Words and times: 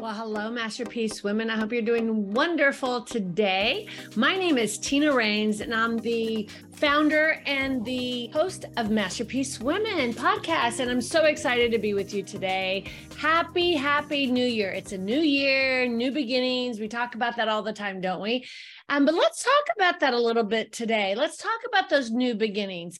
Well, 0.00 0.14
hello, 0.14 0.50
Masterpiece 0.50 1.22
Women. 1.22 1.50
I 1.50 1.58
hope 1.58 1.74
you're 1.74 1.82
doing 1.82 2.32
wonderful 2.32 3.02
today. 3.02 3.86
My 4.16 4.34
name 4.34 4.56
is 4.56 4.78
Tina 4.78 5.12
Rains, 5.12 5.60
and 5.60 5.74
I'm 5.74 5.98
the 5.98 6.48
founder 6.72 7.42
and 7.44 7.84
the 7.84 8.28
host 8.28 8.64
of 8.78 8.88
Masterpiece 8.88 9.60
Women 9.60 10.14
podcast. 10.14 10.80
And 10.80 10.90
I'm 10.90 11.02
so 11.02 11.26
excited 11.26 11.70
to 11.72 11.78
be 11.78 11.92
with 11.92 12.14
you 12.14 12.22
today. 12.22 12.90
Happy, 13.18 13.74
happy 13.74 14.26
new 14.26 14.46
year. 14.46 14.70
It's 14.70 14.92
a 14.92 14.98
new 14.98 15.20
year, 15.20 15.86
new 15.86 16.10
beginnings. 16.10 16.80
We 16.80 16.88
talk 16.88 17.14
about 17.14 17.36
that 17.36 17.50
all 17.50 17.62
the 17.62 17.74
time, 17.74 18.00
don't 18.00 18.22
we? 18.22 18.46
Um, 18.88 19.04
but 19.04 19.12
let's 19.12 19.44
talk 19.44 19.64
about 19.76 20.00
that 20.00 20.14
a 20.14 20.18
little 20.18 20.44
bit 20.44 20.72
today. 20.72 21.14
Let's 21.14 21.36
talk 21.36 21.60
about 21.68 21.90
those 21.90 22.10
new 22.10 22.34
beginnings 22.34 22.98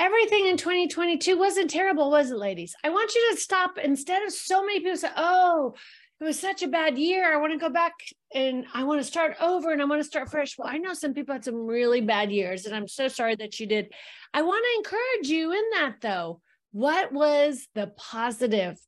everything 0.00 0.46
in 0.46 0.56
2022 0.56 1.38
wasn't 1.38 1.70
terrible, 1.70 2.10
was 2.10 2.30
it, 2.30 2.38
ladies? 2.38 2.74
I 2.82 2.88
want 2.88 3.14
you 3.14 3.30
to 3.30 3.40
stop 3.40 3.76
instead 3.76 4.22
of 4.22 4.32
so 4.32 4.64
many 4.64 4.80
people 4.80 4.96
say, 4.96 5.10
oh, 5.14 5.74
it 6.18 6.24
was 6.24 6.38
such 6.38 6.62
a 6.62 6.68
bad 6.68 6.98
year. 6.98 7.32
I 7.32 7.36
want 7.36 7.52
to 7.52 7.58
go 7.58 7.68
back 7.68 7.92
and 8.34 8.64
I 8.72 8.84
want 8.84 9.00
to 9.00 9.06
start 9.06 9.36
over 9.42 9.72
and 9.72 9.82
I 9.82 9.84
want 9.84 10.00
to 10.00 10.08
start 10.08 10.30
fresh. 10.30 10.56
Well, 10.56 10.68
I 10.68 10.78
know 10.78 10.94
some 10.94 11.12
people 11.12 11.34
had 11.34 11.44
some 11.44 11.66
really 11.66 12.00
bad 12.00 12.32
years, 12.32 12.64
and 12.64 12.74
I'm 12.74 12.88
so 12.88 13.08
sorry 13.08 13.36
that 13.36 13.60
you 13.60 13.66
did. 13.66 13.92
I 14.32 14.40
want 14.40 14.64
to 14.64 14.78
encourage 14.78 15.28
you 15.28 15.52
in 15.52 15.64
that, 15.74 15.96
though. 16.00 16.40
What 16.72 17.12
was 17.12 17.68
the 17.74 17.92
positive? 17.98 18.78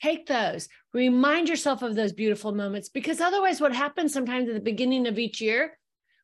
Take 0.00 0.26
those, 0.26 0.68
remind 0.92 1.48
yourself 1.48 1.82
of 1.82 1.94
those 1.94 2.12
beautiful 2.12 2.52
moments 2.52 2.88
because 2.88 3.20
otherwise, 3.20 3.60
what 3.60 3.72
happens 3.72 4.12
sometimes 4.12 4.48
at 4.48 4.54
the 4.54 4.60
beginning 4.60 5.06
of 5.06 5.18
each 5.18 5.40
year 5.40 5.78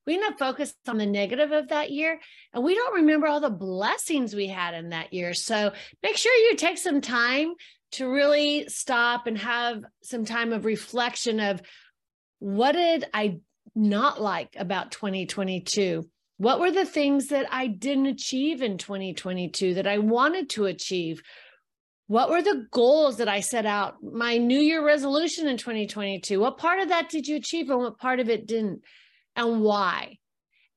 we 0.09 0.15
end 0.15 0.25
up 0.25 0.39
focused 0.39 0.75
on 0.89 0.97
the 0.97 1.05
negative 1.05 1.53
of 1.53 1.69
that 1.69 1.91
year 1.91 2.19
and 2.55 2.65
we 2.65 2.75
don't 2.75 2.95
remember 2.95 3.27
all 3.27 3.41
the 3.41 3.51
blessings 3.51 4.34
we 4.34 4.47
had 4.47 4.73
in 4.73 4.89
that 4.89 5.12
year. 5.12 5.34
So 5.34 5.71
make 6.03 6.17
sure 6.17 6.34
you 6.34 6.57
take 6.57 6.79
some 6.79 7.03
time 7.03 7.53
to 7.93 8.11
really 8.11 8.67
stop 8.69 9.27
and 9.27 9.37
have 9.37 9.84
some 10.03 10.25
time 10.25 10.55
of 10.55 10.65
reflection 10.65 11.41
of 11.41 11.61
what 12.39 12.73
did 12.73 13.05
I 13.12 13.41
not 13.75 14.19
like 14.19 14.56
about 14.59 14.92
2022? 14.92 16.09
What 16.39 16.59
were 16.59 16.70
the 16.70 16.87
things 16.87 17.27
that 17.27 17.47
I 17.53 17.67
didn't 17.67 18.06
achieve 18.06 18.62
in 18.62 18.78
2022 18.78 19.75
that 19.75 19.87
I 19.87 19.98
wanted 19.98 20.48
to 20.50 20.65
achieve? 20.65 21.20
What 22.06 22.31
were 22.31 22.41
the 22.41 22.67
goals 22.70 23.19
that 23.19 23.28
I 23.28 23.41
set 23.41 23.67
out? 23.67 23.97
My 24.03 24.39
New 24.39 24.61
Year 24.61 24.83
resolution 24.83 25.47
in 25.48 25.59
2022. 25.59 26.41
What 26.41 26.56
part 26.56 26.81
of 26.81 26.89
that 26.89 27.11
did 27.11 27.28
you 27.28 27.37
achieve 27.37 27.69
and 27.69 27.81
what 27.81 27.98
part 27.98 28.20
of 28.20 28.31
it 28.31 28.47
didn't? 28.47 28.81
And 29.39 29.62
why. 29.62 30.19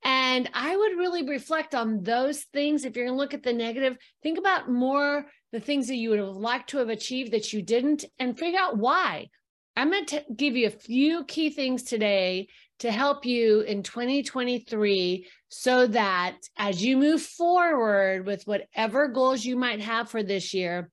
And 0.03 0.49
I 0.53 0.75
would 0.75 0.97
really 0.97 1.27
reflect 1.27 1.75
on 1.75 2.03
those 2.03 2.41
things. 2.53 2.85
If 2.85 2.95
you're 2.95 3.05
going 3.05 3.15
to 3.15 3.21
look 3.21 3.33
at 3.33 3.43
the 3.43 3.53
negative, 3.53 3.97
think 4.23 4.37
about 4.37 4.69
more 4.69 5.25
the 5.51 5.59
things 5.59 5.87
that 5.87 5.95
you 5.95 6.09
would 6.09 6.19
have 6.19 6.29
liked 6.29 6.69
to 6.69 6.77
have 6.77 6.89
achieved 6.89 7.33
that 7.33 7.51
you 7.53 7.61
didn't 7.61 8.05
and 8.17 8.37
figure 8.37 8.59
out 8.59 8.77
why. 8.77 9.27
I'm 9.75 9.91
going 9.91 10.05
to 10.07 10.23
give 10.35 10.55
you 10.55 10.67
a 10.67 10.71
few 10.71 11.23
key 11.25 11.49
things 11.49 11.83
today 11.83 12.47
to 12.79 12.91
help 12.91 13.25
you 13.25 13.61
in 13.61 13.83
2023 13.83 15.27
so 15.49 15.87
that 15.87 16.37
as 16.57 16.83
you 16.83 16.97
move 16.97 17.21
forward 17.21 18.25
with 18.25 18.43
whatever 18.45 19.07
goals 19.07 19.45
you 19.45 19.55
might 19.55 19.81
have 19.81 20.09
for 20.09 20.23
this 20.23 20.53
year, 20.53 20.89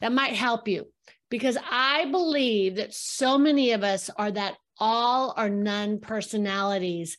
that 0.00 0.12
might 0.12 0.32
help 0.32 0.66
you. 0.66 0.86
Because 1.30 1.58
I 1.70 2.06
believe 2.06 2.76
that 2.76 2.94
so 2.94 3.38
many 3.38 3.72
of 3.72 3.84
us 3.84 4.10
are 4.16 4.30
that 4.30 4.56
all 4.80 5.34
or 5.36 5.48
none 5.48 6.00
personalities. 6.00 7.16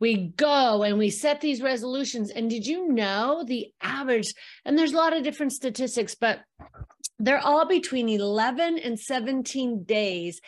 We 0.00 0.32
go 0.36 0.82
and 0.82 0.98
we 0.98 1.10
set 1.10 1.40
these 1.40 1.62
resolutions. 1.62 2.30
And 2.30 2.50
did 2.50 2.66
you 2.66 2.88
know 2.88 3.44
the 3.46 3.68
average? 3.80 4.34
And 4.64 4.76
there's 4.76 4.92
a 4.92 4.96
lot 4.96 5.16
of 5.16 5.22
different 5.22 5.52
statistics, 5.52 6.14
but 6.14 6.40
they're 7.18 7.38
all 7.38 7.66
between 7.66 8.08
11 8.08 8.78
and 8.78 8.98
17 8.98 9.84
days 9.84 10.40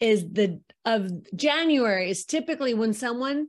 is 0.00 0.24
the 0.32 0.60
of 0.84 1.10
January 1.34 2.10
is 2.10 2.24
typically 2.24 2.74
when 2.74 2.92
someone 2.92 3.48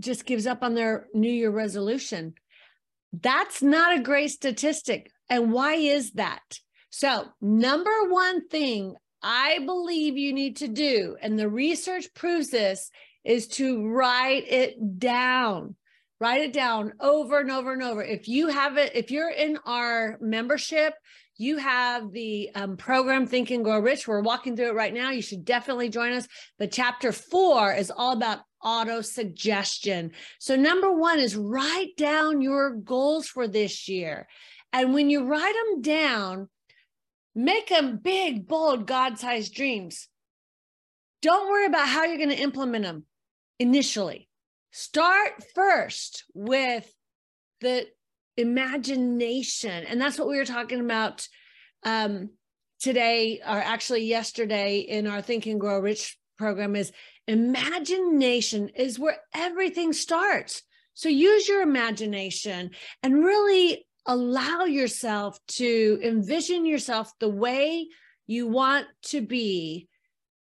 just 0.00 0.24
gives 0.26 0.46
up 0.46 0.62
on 0.62 0.74
their 0.74 1.06
new 1.12 1.30
year 1.30 1.50
resolution. 1.50 2.34
That's 3.12 3.62
not 3.62 3.98
a 3.98 4.02
great 4.02 4.30
statistic. 4.30 5.10
And 5.28 5.52
why 5.52 5.74
is 5.74 6.12
that? 6.12 6.60
So, 6.90 7.28
number 7.40 8.08
one 8.08 8.48
thing 8.48 8.94
I 9.22 9.58
believe 9.64 10.16
you 10.16 10.32
need 10.32 10.56
to 10.56 10.68
do, 10.68 11.16
and 11.20 11.38
the 11.38 11.48
research 11.48 12.12
proves 12.14 12.50
this, 12.50 12.90
is 13.24 13.48
to 13.48 13.88
write 13.88 14.44
it 14.48 14.98
down. 14.98 15.74
Write 16.20 16.42
it 16.42 16.52
down 16.52 16.92
over 17.00 17.38
and 17.40 17.50
over 17.50 17.72
and 17.72 17.82
over. 17.82 18.02
If 18.02 18.28
you 18.28 18.48
have 18.48 18.76
it, 18.76 18.92
if 18.94 19.10
you're 19.10 19.30
in 19.30 19.58
our 19.64 20.18
membership, 20.20 20.94
you 21.36 21.58
have 21.58 22.10
the 22.10 22.50
um, 22.56 22.76
program 22.76 23.26
Think 23.26 23.50
and 23.50 23.62
Grow 23.62 23.78
Rich. 23.78 24.08
We're 24.08 24.20
walking 24.20 24.56
through 24.56 24.70
it 24.70 24.74
right 24.74 24.92
now. 24.92 25.10
You 25.10 25.22
should 25.22 25.44
definitely 25.44 25.88
join 25.88 26.12
us. 26.12 26.26
But 26.58 26.72
chapter 26.72 27.12
four 27.12 27.72
is 27.72 27.92
all 27.92 28.12
about 28.12 28.40
auto 28.62 29.00
suggestion. 29.00 30.10
So, 30.40 30.56
number 30.56 30.92
one 30.92 31.20
is 31.20 31.36
write 31.36 31.96
down 31.96 32.40
your 32.40 32.74
goals 32.74 33.28
for 33.28 33.46
this 33.46 33.88
year. 33.88 34.26
And 34.72 34.92
when 34.92 35.10
you 35.10 35.24
write 35.24 35.54
them 35.54 35.82
down, 35.82 36.48
Make 37.34 37.68
them 37.68 37.98
big, 38.02 38.48
bold, 38.48 38.86
God 38.86 39.18
sized 39.18 39.54
dreams. 39.54 40.08
Don't 41.22 41.48
worry 41.48 41.66
about 41.66 41.88
how 41.88 42.04
you're 42.04 42.16
going 42.16 42.28
to 42.30 42.36
implement 42.36 42.84
them 42.84 43.04
initially. 43.58 44.28
Start 44.72 45.44
first 45.54 46.24
with 46.34 46.92
the 47.60 47.86
imagination. 48.36 49.84
And 49.84 50.00
that's 50.00 50.18
what 50.18 50.28
we 50.28 50.36
were 50.36 50.44
talking 50.44 50.80
about 50.80 51.26
um, 51.84 52.30
today, 52.80 53.40
or 53.40 53.56
actually 53.56 54.04
yesterday 54.04 54.78
in 54.78 55.06
our 55.06 55.20
Think 55.20 55.46
and 55.46 55.60
Grow 55.60 55.80
Rich 55.80 56.16
program 56.38 56.76
is 56.76 56.92
imagination 57.26 58.70
is 58.70 58.98
where 58.98 59.18
everything 59.34 59.92
starts. 59.92 60.62
So 60.94 61.08
use 61.08 61.48
your 61.48 61.62
imagination 61.62 62.70
and 63.02 63.24
really 63.24 63.86
allow 64.08 64.64
yourself 64.64 65.38
to 65.46 66.00
envision 66.02 66.64
yourself 66.64 67.12
the 67.20 67.28
way 67.28 67.86
you 68.26 68.48
want 68.48 68.86
to 69.02 69.20
be 69.20 69.86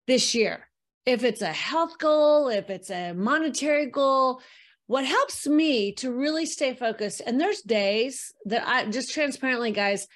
this 0.06 0.34
year. 0.34 0.68
If 1.06 1.24
it's 1.24 1.42
a 1.42 1.52
health 1.52 1.98
goal, 1.98 2.48
if 2.48 2.68
it's 2.68 2.90
a 2.90 3.14
monetary 3.14 3.86
goal, 3.86 4.42
what 4.86 5.06
helps 5.06 5.46
me 5.46 5.92
to 5.94 6.12
really 6.12 6.46
stay 6.46 6.74
focused, 6.74 7.22
and 7.26 7.40
there's 7.40 7.62
days 7.62 8.32
that 8.44 8.66
I 8.66 8.86
just 8.86 9.12
transparently, 9.12 9.72
guys, 9.72 10.06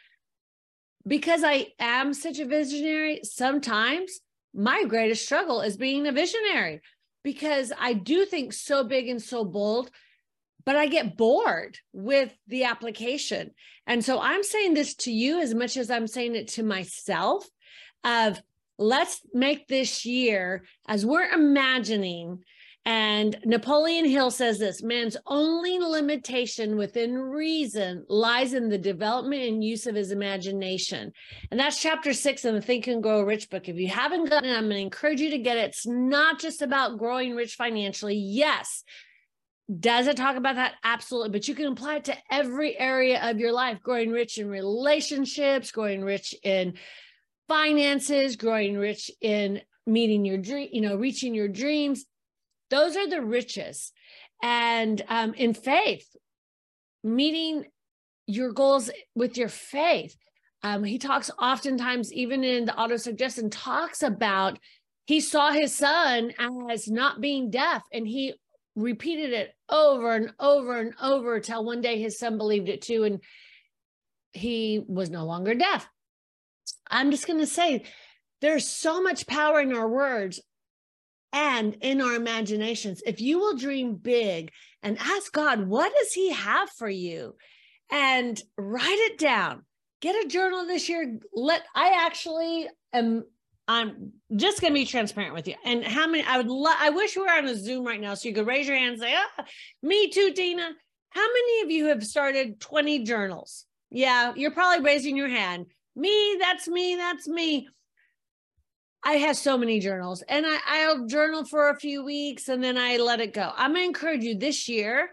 because 1.06 1.42
I 1.42 1.68
am 1.78 2.14
such 2.14 2.38
a 2.38 2.46
visionary, 2.46 3.20
sometimes 3.22 4.20
my 4.54 4.84
greatest 4.84 5.24
struggle 5.24 5.62
is 5.62 5.76
being 5.76 6.06
a 6.06 6.12
visionary 6.12 6.80
because 7.24 7.72
I 7.78 7.94
do 7.94 8.24
think 8.26 8.52
so 8.52 8.84
big 8.84 9.08
and 9.08 9.20
so 9.20 9.44
bold 9.44 9.90
but 10.64 10.76
I 10.76 10.86
get 10.86 11.16
bored 11.16 11.78
with 11.92 12.32
the 12.46 12.64
application. 12.64 13.52
And 13.86 14.04
so 14.04 14.20
I'm 14.20 14.42
saying 14.42 14.74
this 14.74 14.94
to 14.96 15.12
you 15.12 15.40
as 15.40 15.54
much 15.54 15.76
as 15.76 15.90
I'm 15.90 16.06
saying 16.06 16.34
it 16.34 16.48
to 16.48 16.62
myself 16.62 17.46
of 18.04 18.40
let's 18.78 19.20
make 19.32 19.68
this 19.68 20.04
year 20.04 20.64
as 20.88 21.06
we're 21.06 21.30
imagining 21.30 22.42
and 22.84 23.38
Napoleon 23.44 24.04
Hill 24.04 24.32
says 24.32 24.58
this 24.58 24.82
man's 24.82 25.16
only 25.26 25.78
limitation 25.78 26.76
within 26.76 27.14
reason 27.16 28.04
lies 28.08 28.54
in 28.54 28.68
the 28.68 28.78
development 28.78 29.42
and 29.42 29.62
use 29.62 29.86
of 29.86 29.94
his 29.94 30.10
imagination. 30.10 31.12
And 31.52 31.60
that's 31.60 31.80
chapter 31.80 32.12
six 32.12 32.44
in 32.44 32.56
the 32.56 32.60
Think 32.60 32.88
and 32.88 33.02
Grow 33.02 33.22
Rich 33.22 33.50
book. 33.50 33.68
If 33.68 33.76
you 33.76 33.86
haven't 33.86 34.28
gotten 34.28 34.50
it, 34.50 34.56
I'm 34.56 34.64
going 34.64 34.76
to 34.76 34.80
encourage 34.80 35.20
you 35.20 35.30
to 35.30 35.38
get 35.38 35.58
it. 35.58 35.66
It's 35.66 35.86
not 35.86 36.40
just 36.40 36.60
about 36.60 36.98
growing 36.98 37.36
rich 37.36 37.54
financially. 37.54 38.16
Yes, 38.16 38.82
does 39.80 40.06
it 40.06 40.16
talk 40.16 40.36
about 40.36 40.56
that? 40.56 40.74
Absolutely. 40.84 41.30
But 41.30 41.48
you 41.48 41.54
can 41.54 41.66
apply 41.66 41.96
it 41.96 42.04
to 42.04 42.16
every 42.30 42.78
area 42.78 43.20
of 43.30 43.38
your 43.38 43.52
life 43.52 43.80
growing 43.82 44.10
rich 44.10 44.38
in 44.38 44.48
relationships, 44.48 45.70
growing 45.70 46.02
rich 46.02 46.34
in 46.42 46.74
finances, 47.48 48.36
growing 48.36 48.76
rich 48.76 49.10
in 49.20 49.62
meeting 49.86 50.24
your 50.24 50.38
dream, 50.38 50.68
you 50.72 50.80
know, 50.80 50.96
reaching 50.96 51.34
your 51.34 51.48
dreams. 51.48 52.04
Those 52.70 52.96
are 52.96 53.08
the 53.08 53.22
riches. 53.22 53.92
And 54.42 55.00
um, 55.08 55.34
in 55.34 55.54
faith, 55.54 56.06
meeting 57.04 57.66
your 58.26 58.52
goals 58.52 58.90
with 59.14 59.36
your 59.36 59.48
faith. 59.48 60.16
Um, 60.62 60.84
he 60.84 60.98
talks 60.98 61.30
oftentimes, 61.38 62.12
even 62.12 62.44
in 62.44 62.64
the 62.66 62.76
auto 62.76 62.96
suggestion, 62.96 63.50
talks 63.50 64.02
about 64.02 64.58
he 65.06 65.20
saw 65.20 65.50
his 65.50 65.74
son 65.74 66.32
as 66.70 66.88
not 66.88 67.20
being 67.20 67.50
deaf 67.50 67.82
and 67.92 68.06
he 68.06 68.34
repeated 68.74 69.32
it 69.32 69.54
over 69.68 70.14
and 70.14 70.32
over 70.40 70.78
and 70.78 70.94
over 71.00 71.40
till 71.40 71.64
one 71.64 71.80
day 71.80 72.00
his 72.00 72.18
son 72.18 72.38
believed 72.38 72.68
it 72.68 72.82
too 72.82 73.04
and 73.04 73.20
he 74.32 74.82
was 74.86 75.10
no 75.10 75.24
longer 75.24 75.54
deaf. 75.54 75.88
I'm 76.90 77.10
just 77.10 77.26
going 77.26 77.40
to 77.40 77.46
say 77.46 77.84
there's 78.40 78.66
so 78.66 79.02
much 79.02 79.26
power 79.26 79.60
in 79.60 79.74
our 79.74 79.88
words 79.88 80.40
and 81.32 81.76
in 81.80 82.00
our 82.00 82.14
imaginations. 82.14 83.02
If 83.06 83.20
you 83.20 83.38
will 83.38 83.56
dream 83.56 83.94
big 83.94 84.50
and 84.82 84.98
ask 84.98 85.32
god 85.32 85.66
what 85.66 85.92
does 85.94 86.12
he 86.12 86.30
have 86.32 86.70
for 86.70 86.88
you? 86.88 87.36
And 87.90 88.40
write 88.56 89.10
it 89.10 89.18
down. 89.18 89.64
Get 90.00 90.24
a 90.24 90.28
journal 90.28 90.66
this 90.66 90.88
year. 90.88 91.18
Let 91.34 91.62
i 91.74 92.04
actually 92.06 92.68
am 92.92 93.24
I'm 93.68 94.12
just 94.34 94.60
going 94.60 94.72
to 94.72 94.78
be 94.78 94.84
transparent 94.84 95.34
with 95.34 95.46
you. 95.46 95.54
And 95.64 95.84
how 95.84 96.06
many, 96.06 96.24
I 96.24 96.36
would 96.36 96.48
love, 96.48 96.76
I 96.78 96.90
wish 96.90 97.16
we 97.16 97.22
were 97.22 97.30
on 97.30 97.46
a 97.46 97.56
Zoom 97.56 97.86
right 97.86 98.00
now 98.00 98.14
so 98.14 98.28
you 98.28 98.34
could 98.34 98.46
raise 98.46 98.66
your 98.66 98.76
hand 98.76 98.94
and 98.94 99.02
say, 99.02 99.14
ah, 99.16 99.44
me 99.82 100.10
too, 100.10 100.32
Tina. 100.32 100.70
How 101.10 101.26
many 101.26 101.60
of 101.62 101.70
you 101.70 101.86
have 101.86 102.04
started 102.04 102.60
20 102.60 103.04
journals? 103.04 103.66
Yeah, 103.90 104.32
you're 104.34 104.50
probably 104.50 104.84
raising 104.84 105.16
your 105.16 105.28
hand. 105.28 105.66
Me, 105.94 106.38
that's 106.40 106.66
me, 106.66 106.96
that's 106.96 107.28
me. 107.28 107.68
I 109.04 109.14
have 109.14 109.36
so 109.36 109.58
many 109.58 109.80
journals 109.80 110.22
and 110.22 110.46
I, 110.46 110.58
I'll 110.66 111.06
journal 111.06 111.44
for 111.44 111.70
a 111.70 111.78
few 111.78 112.04
weeks 112.04 112.48
and 112.48 112.62
then 112.62 112.78
I 112.78 112.96
let 112.96 113.20
it 113.20 113.34
go. 113.34 113.50
I'm 113.56 113.72
going 113.72 113.82
to 113.82 113.88
encourage 113.88 114.22
you 114.22 114.38
this 114.38 114.68
year. 114.68 115.10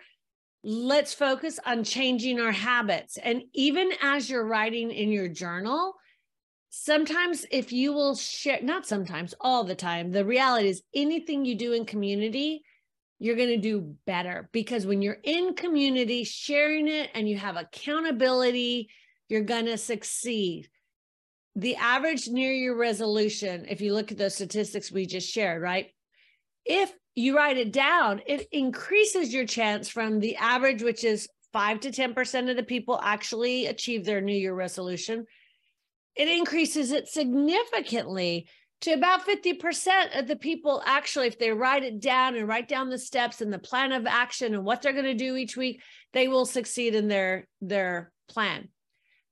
Let's 0.63 1.13
focus 1.13 1.59
on 1.65 1.83
changing 1.83 2.39
our 2.39 2.51
habits. 2.51 3.17
And 3.17 3.43
even 3.53 3.91
as 4.01 4.29
you're 4.29 4.45
writing 4.45 4.91
in 4.91 5.11
your 5.11 5.27
journal, 5.27 5.95
sometimes 6.69 7.45
if 7.51 7.71
you 7.71 7.93
will 7.93 8.15
share, 8.15 8.61
not 8.61 8.85
sometimes, 8.85 9.33
all 9.39 9.63
the 9.63 9.75
time, 9.75 10.11
the 10.11 10.25
reality 10.25 10.69
is 10.69 10.83
anything 10.93 11.45
you 11.45 11.55
do 11.55 11.73
in 11.73 11.85
community, 11.85 12.63
you're 13.19 13.35
going 13.35 13.49
to 13.49 13.57
do 13.57 13.95
better 14.05 14.49
because 14.53 14.85
when 14.85 15.01
you're 15.01 15.17
in 15.23 15.53
community, 15.53 16.23
sharing 16.23 16.87
it 16.87 17.09
and 17.13 17.27
you 17.27 17.37
have 17.37 17.57
accountability, 17.57 18.89
you're 19.27 19.41
going 19.41 19.65
to 19.65 19.77
succeed 19.77 20.69
the 21.55 21.75
average 21.75 22.27
near 22.27 22.51
Year 22.51 22.75
resolution, 22.75 23.65
if 23.67 23.81
you 23.81 23.93
look 23.93 24.11
at 24.11 24.17
those 24.17 24.35
statistics 24.35 24.91
we 24.91 25.05
just 25.05 25.29
shared, 25.29 25.61
right? 25.61 25.87
If 26.65 26.93
you 27.15 27.35
write 27.35 27.57
it 27.57 27.73
down, 27.73 28.21
it 28.25 28.47
increases 28.51 29.33
your 29.33 29.45
chance 29.45 29.89
from 29.89 30.19
the 30.19 30.37
average, 30.37 30.83
which 30.83 31.03
is 31.03 31.27
five 31.51 31.79
to 31.81 31.89
10% 31.89 32.49
of 32.49 32.55
the 32.55 32.63
people 32.63 32.99
actually 33.03 33.65
achieve 33.65 34.05
their 34.05 34.21
New 34.21 34.35
Year 34.35 34.53
resolution. 34.53 35.25
It 36.15 36.27
increases 36.27 36.91
it 36.91 37.07
significantly 37.07 38.47
to 38.81 38.91
about 38.91 39.27
50% 39.27 40.17
of 40.17 40.27
the 40.27 40.35
people 40.35 40.81
actually, 40.85 41.27
if 41.27 41.37
they 41.37 41.51
write 41.51 41.83
it 41.83 41.99
down 41.99 42.35
and 42.35 42.47
write 42.47 42.67
down 42.67 42.89
the 42.89 42.97
steps 42.97 43.41
and 43.41 43.51
the 43.51 43.59
plan 43.59 43.91
of 43.91 44.07
action 44.07 44.53
and 44.53 44.63
what 44.63 44.81
they're 44.81 44.93
going 44.93 45.05
to 45.05 45.13
do 45.13 45.35
each 45.35 45.57
week, 45.57 45.81
they 46.13 46.27
will 46.27 46.45
succeed 46.45 46.95
in 46.95 47.07
their, 47.07 47.47
their 47.61 48.11
plan. 48.29 48.69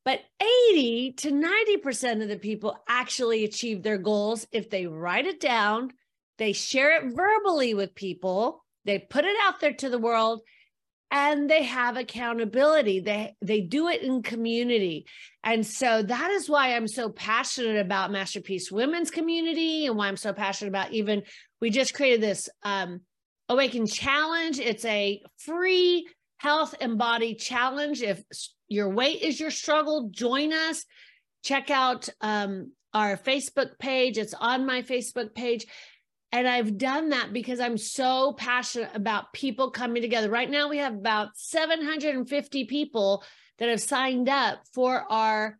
But 0.03 0.21
80 0.71 1.13
to 1.17 1.31
90% 1.31 2.21
of 2.21 2.29
the 2.29 2.37
people 2.37 2.77
actually 2.87 3.43
achieve 3.43 3.83
their 3.83 3.97
goals 3.97 4.47
if 4.51 4.69
they 4.69 4.85
write 4.85 5.25
it 5.25 5.39
down, 5.39 5.91
they 6.37 6.53
share 6.53 6.97
it 6.97 7.13
verbally 7.13 7.73
with 7.73 7.95
people, 7.95 8.63
they 8.85 8.99
put 8.99 9.25
it 9.25 9.35
out 9.41 9.59
there 9.59 9.73
to 9.73 9.89
the 9.89 9.97
world, 9.97 10.41
and 11.09 11.49
they 11.49 11.63
have 11.63 11.97
accountability. 11.97 12.99
They 12.99 13.35
they 13.41 13.61
do 13.61 13.87
it 13.87 14.01
in 14.01 14.23
community. 14.23 15.05
And 15.43 15.65
so 15.65 16.03
that 16.03 16.31
is 16.31 16.49
why 16.49 16.75
I'm 16.75 16.87
so 16.87 17.09
passionate 17.09 17.79
about 17.79 18.11
Masterpiece 18.11 18.71
Women's 18.71 19.11
Community 19.11 19.85
and 19.85 19.95
why 19.95 20.07
I'm 20.07 20.17
so 20.17 20.33
passionate 20.33 20.69
about 20.69 20.91
even 20.91 21.23
we 21.61 21.69
just 21.69 21.93
created 21.93 22.21
this 22.21 22.49
um 22.63 23.01
Awaken 23.49 23.87
Challenge. 23.87 24.59
It's 24.59 24.85
a 24.85 25.21
free 25.37 26.07
health 26.37 26.75
and 26.79 26.97
body 26.97 27.35
challenge. 27.35 28.01
If 28.01 28.21
your 28.67 28.89
weight 28.89 29.21
is 29.21 29.39
your 29.39 29.51
struggle, 29.51 30.09
join 30.11 30.53
us. 30.53 30.85
Check 31.43 31.69
out 31.69 32.09
um, 32.21 32.71
our 32.93 33.17
Facebook 33.17 33.79
page. 33.79 34.17
It's 34.17 34.33
on 34.33 34.65
my 34.65 34.81
Facebook 34.81 35.33
page. 35.33 35.65
And 36.31 36.47
I've 36.47 36.77
done 36.77 37.09
that 37.09 37.31
because 37.31 37.59
I'm 37.59 37.77
so 37.77 38.33
passionate 38.33 38.91
about 38.93 39.31
people 39.33 39.71
coming 39.71 40.01
together. 40.01 40.29
Right 40.29 40.49
now, 40.49 40.67
we 40.67 40.77
have 40.79 40.93
about 40.93 41.29
750 41.35 42.65
people 42.65 43.23
that 43.59 43.69
have 43.69 43.81
signed 43.81 44.27
up 44.27 44.59
for 44.73 45.09
our 45.09 45.57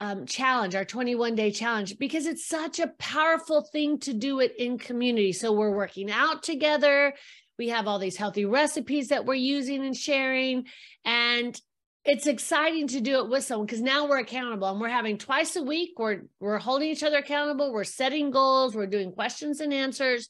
um, 0.00 0.24
challenge, 0.24 0.74
our 0.74 0.86
21 0.86 1.34
day 1.34 1.50
challenge, 1.50 1.98
because 1.98 2.26
it's 2.26 2.46
such 2.46 2.80
a 2.80 2.92
powerful 2.98 3.60
thing 3.60 3.98
to 4.00 4.14
do 4.14 4.40
it 4.40 4.54
in 4.58 4.78
community. 4.78 5.32
So 5.32 5.52
we're 5.52 5.76
working 5.76 6.10
out 6.10 6.42
together. 6.42 7.12
We 7.58 7.68
have 7.68 7.86
all 7.86 7.98
these 7.98 8.16
healthy 8.16 8.46
recipes 8.46 9.08
that 9.08 9.26
we're 9.26 9.34
using 9.34 9.84
and 9.84 9.94
sharing. 9.94 10.64
And 11.04 11.60
it's 12.04 12.26
exciting 12.26 12.88
to 12.88 13.00
do 13.00 13.18
it 13.18 13.28
with 13.28 13.44
someone 13.44 13.66
because 13.66 13.82
now 13.82 14.08
we're 14.08 14.18
accountable 14.18 14.68
and 14.68 14.80
we're 14.80 14.88
having 14.88 15.18
twice 15.18 15.56
a 15.56 15.62
week. 15.62 15.92
We're 15.98 16.22
we're 16.40 16.58
holding 16.58 16.88
each 16.88 17.02
other 17.02 17.18
accountable. 17.18 17.72
We're 17.72 17.84
setting 17.84 18.30
goals. 18.30 18.74
We're 18.74 18.86
doing 18.86 19.12
questions 19.12 19.60
and 19.60 19.72
answers, 19.72 20.28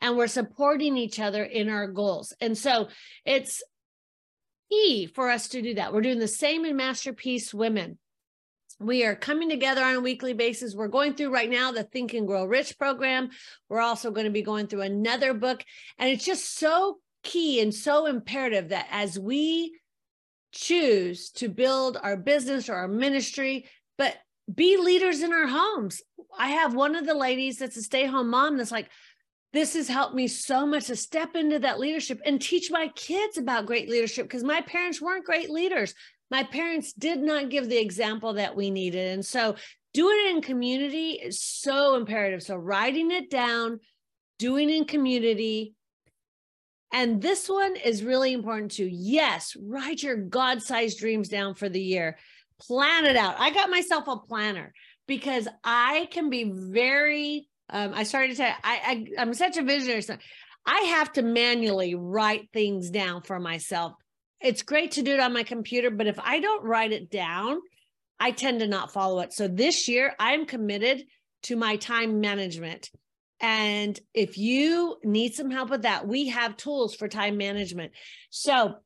and 0.00 0.16
we're 0.16 0.26
supporting 0.26 0.96
each 0.96 1.20
other 1.20 1.44
in 1.44 1.68
our 1.68 1.86
goals. 1.86 2.32
And 2.40 2.58
so 2.58 2.88
it's 3.24 3.62
key 4.68 5.06
for 5.06 5.30
us 5.30 5.48
to 5.48 5.62
do 5.62 5.74
that. 5.74 5.92
We're 5.92 6.00
doing 6.00 6.18
the 6.18 6.26
same 6.26 6.64
in 6.64 6.76
Masterpiece 6.76 7.54
Women. 7.54 7.98
We 8.80 9.04
are 9.04 9.14
coming 9.14 9.48
together 9.48 9.84
on 9.84 9.94
a 9.94 10.00
weekly 10.00 10.32
basis. 10.32 10.74
We're 10.74 10.88
going 10.88 11.14
through 11.14 11.32
right 11.32 11.48
now 11.48 11.70
the 11.70 11.84
Think 11.84 12.14
and 12.14 12.26
Grow 12.26 12.46
Rich 12.46 12.78
program. 12.78 13.30
We're 13.68 13.80
also 13.80 14.10
going 14.10 14.24
to 14.24 14.32
be 14.32 14.42
going 14.42 14.66
through 14.66 14.80
another 14.80 15.34
book. 15.34 15.64
And 15.98 16.10
it's 16.10 16.24
just 16.24 16.58
so 16.58 16.98
key 17.22 17.60
and 17.60 17.72
so 17.72 18.06
imperative 18.06 18.70
that 18.70 18.88
as 18.90 19.16
we 19.16 19.78
choose 20.52 21.30
to 21.32 21.48
build 21.48 21.98
our 22.02 22.16
business 22.16 22.68
or 22.68 22.74
our 22.74 22.88
ministry, 22.88 23.66
but 23.98 24.16
be 24.52 24.76
leaders 24.76 25.22
in 25.22 25.32
our 25.32 25.46
homes. 25.46 26.02
I 26.38 26.48
have 26.48 26.74
one 26.74 26.94
of 26.94 27.06
the 27.06 27.14
ladies 27.14 27.58
that's 27.58 27.76
a 27.76 27.82
stay 27.82 28.06
home 28.06 28.30
mom 28.30 28.56
that's 28.56 28.72
like, 28.72 28.88
this 29.52 29.74
has 29.74 29.88
helped 29.88 30.14
me 30.14 30.28
so 30.28 30.64
much 30.64 30.86
to 30.86 30.96
step 30.96 31.36
into 31.36 31.58
that 31.58 31.78
leadership 31.78 32.20
and 32.24 32.40
teach 32.40 32.70
my 32.70 32.88
kids 32.94 33.36
about 33.36 33.66
great 33.66 33.88
leadership 33.88 34.24
because 34.24 34.42
my 34.42 34.62
parents 34.62 35.00
weren't 35.00 35.26
great 35.26 35.50
leaders 35.50 35.94
my 36.32 36.42
parents 36.44 36.94
did 36.94 37.20
not 37.20 37.50
give 37.50 37.68
the 37.68 37.76
example 37.76 38.32
that 38.32 38.56
we 38.56 38.70
needed. 38.70 39.12
And 39.12 39.24
so 39.24 39.54
doing 39.92 40.16
it 40.24 40.34
in 40.34 40.40
community 40.40 41.10
is 41.10 41.42
so 41.42 41.94
imperative. 41.94 42.42
So 42.42 42.56
writing 42.56 43.10
it 43.10 43.28
down, 43.28 43.80
doing 44.38 44.70
in 44.70 44.86
community. 44.86 45.74
And 46.92 47.22
this 47.22 47.48
one 47.48 47.76
is 47.76 48.04
really 48.04 48.32
important 48.32 48.72
too. 48.72 48.88
Yes, 48.90 49.56
write 49.60 50.02
your 50.02 50.16
God 50.16 50.62
sized 50.62 50.98
dreams 50.98 51.28
down 51.28 51.54
for 51.54 51.68
the 51.68 51.80
year, 51.80 52.18
plan 52.60 53.06
it 53.06 53.16
out. 53.16 53.36
I 53.38 53.50
got 53.50 53.70
myself 53.70 54.04
a 54.08 54.18
planner 54.18 54.72
because 55.06 55.48
I 55.64 56.08
can 56.10 56.28
be 56.30 56.52
very, 56.52 57.48
um, 57.70 57.92
I 57.94 58.02
started 58.02 58.28
to 58.28 58.36
say, 58.36 58.48
I, 58.48 58.54
I, 58.62 59.06
I'm 59.22 59.34
such 59.34 59.56
a 59.56 59.62
visionary. 59.62 60.02
So 60.02 60.16
I 60.66 60.80
have 60.80 61.12
to 61.14 61.22
manually 61.22 61.94
write 61.94 62.50
things 62.52 62.90
down 62.90 63.22
for 63.22 63.40
myself 63.40 63.94
it's 64.42 64.62
great 64.62 64.92
to 64.92 65.02
do 65.02 65.14
it 65.14 65.20
on 65.20 65.32
my 65.32 65.44
computer, 65.44 65.90
but 65.90 66.06
if 66.06 66.18
I 66.18 66.40
don't 66.40 66.64
write 66.64 66.92
it 66.92 67.10
down, 67.10 67.58
I 68.18 68.32
tend 68.32 68.60
to 68.60 68.66
not 68.66 68.92
follow 68.92 69.20
it. 69.20 69.32
So 69.32 69.48
this 69.48 69.88
year, 69.88 70.14
I'm 70.18 70.46
committed 70.46 71.04
to 71.44 71.56
my 71.56 71.76
time 71.76 72.20
management. 72.20 72.90
And 73.42 73.98
if 74.14 74.38
you 74.38 74.96
need 75.02 75.34
some 75.34 75.50
help 75.50 75.68
with 75.68 75.82
that, 75.82 76.06
we 76.06 76.28
have 76.28 76.56
tools 76.56 76.94
for 76.94 77.08
time 77.08 77.36
management. 77.36 77.92
So 78.30 78.76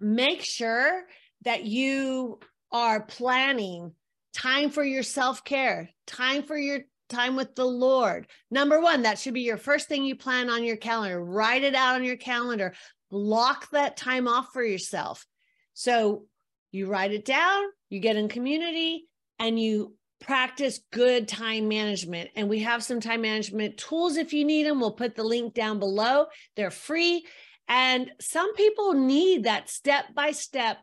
make 0.00 0.42
sure 0.42 1.02
that 1.44 1.64
you 1.64 2.38
are 2.70 3.02
planning 3.02 3.92
time 4.32 4.70
for 4.70 4.84
your 4.84 5.02
self 5.02 5.44
care, 5.44 5.90
time 6.06 6.44
for 6.44 6.56
your 6.56 6.80
time 7.08 7.34
with 7.36 7.54
the 7.56 7.64
Lord. 7.64 8.28
Number 8.50 8.80
one, 8.80 9.02
that 9.02 9.18
should 9.18 9.34
be 9.34 9.40
your 9.40 9.56
first 9.56 9.88
thing 9.88 10.04
you 10.04 10.14
plan 10.14 10.50
on 10.50 10.62
your 10.62 10.76
calendar. 10.76 11.22
Write 11.22 11.64
it 11.64 11.74
out 11.74 11.96
on 11.96 12.04
your 12.04 12.16
calendar 12.16 12.74
block 13.10 13.70
that 13.70 13.96
time 13.96 14.28
off 14.28 14.52
for 14.52 14.62
yourself. 14.62 15.26
So 15.74 16.26
you 16.70 16.86
write 16.86 17.12
it 17.12 17.24
down, 17.24 17.64
you 17.88 18.00
get 18.00 18.16
in 18.16 18.28
community, 18.28 19.06
and 19.38 19.58
you 19.58 19.94
practice 20.20 20.80
good 20.90 21.28
time 21.28 21.68
management. 21.68 22.30
And 22.34 22.48
we 22.48 22.60
have 22.60 22.82
some 22.82 23.00
time 23.00 23.22
management 23.22 23.76
tools 23.76 24.16
if 24.16 24.32
you 24.32 24.44
need 24.44 24.66
them. 24.66 24.80
We'll 24.80 24.92
put 24.92 25.14
the 25.14 25.24
link 25.24 25.54
down 25.54 25.78
below. 25.78 26.26
They're 26.56 26.70
free. 26.70 27.26
And 27.68 28.10
some 28.20 28.54
people 28.54 28.94
need 28.94 29.44
that 29.44 29.68
step 29.68 30.14
by 30.14 30.32
step 30.32 30.78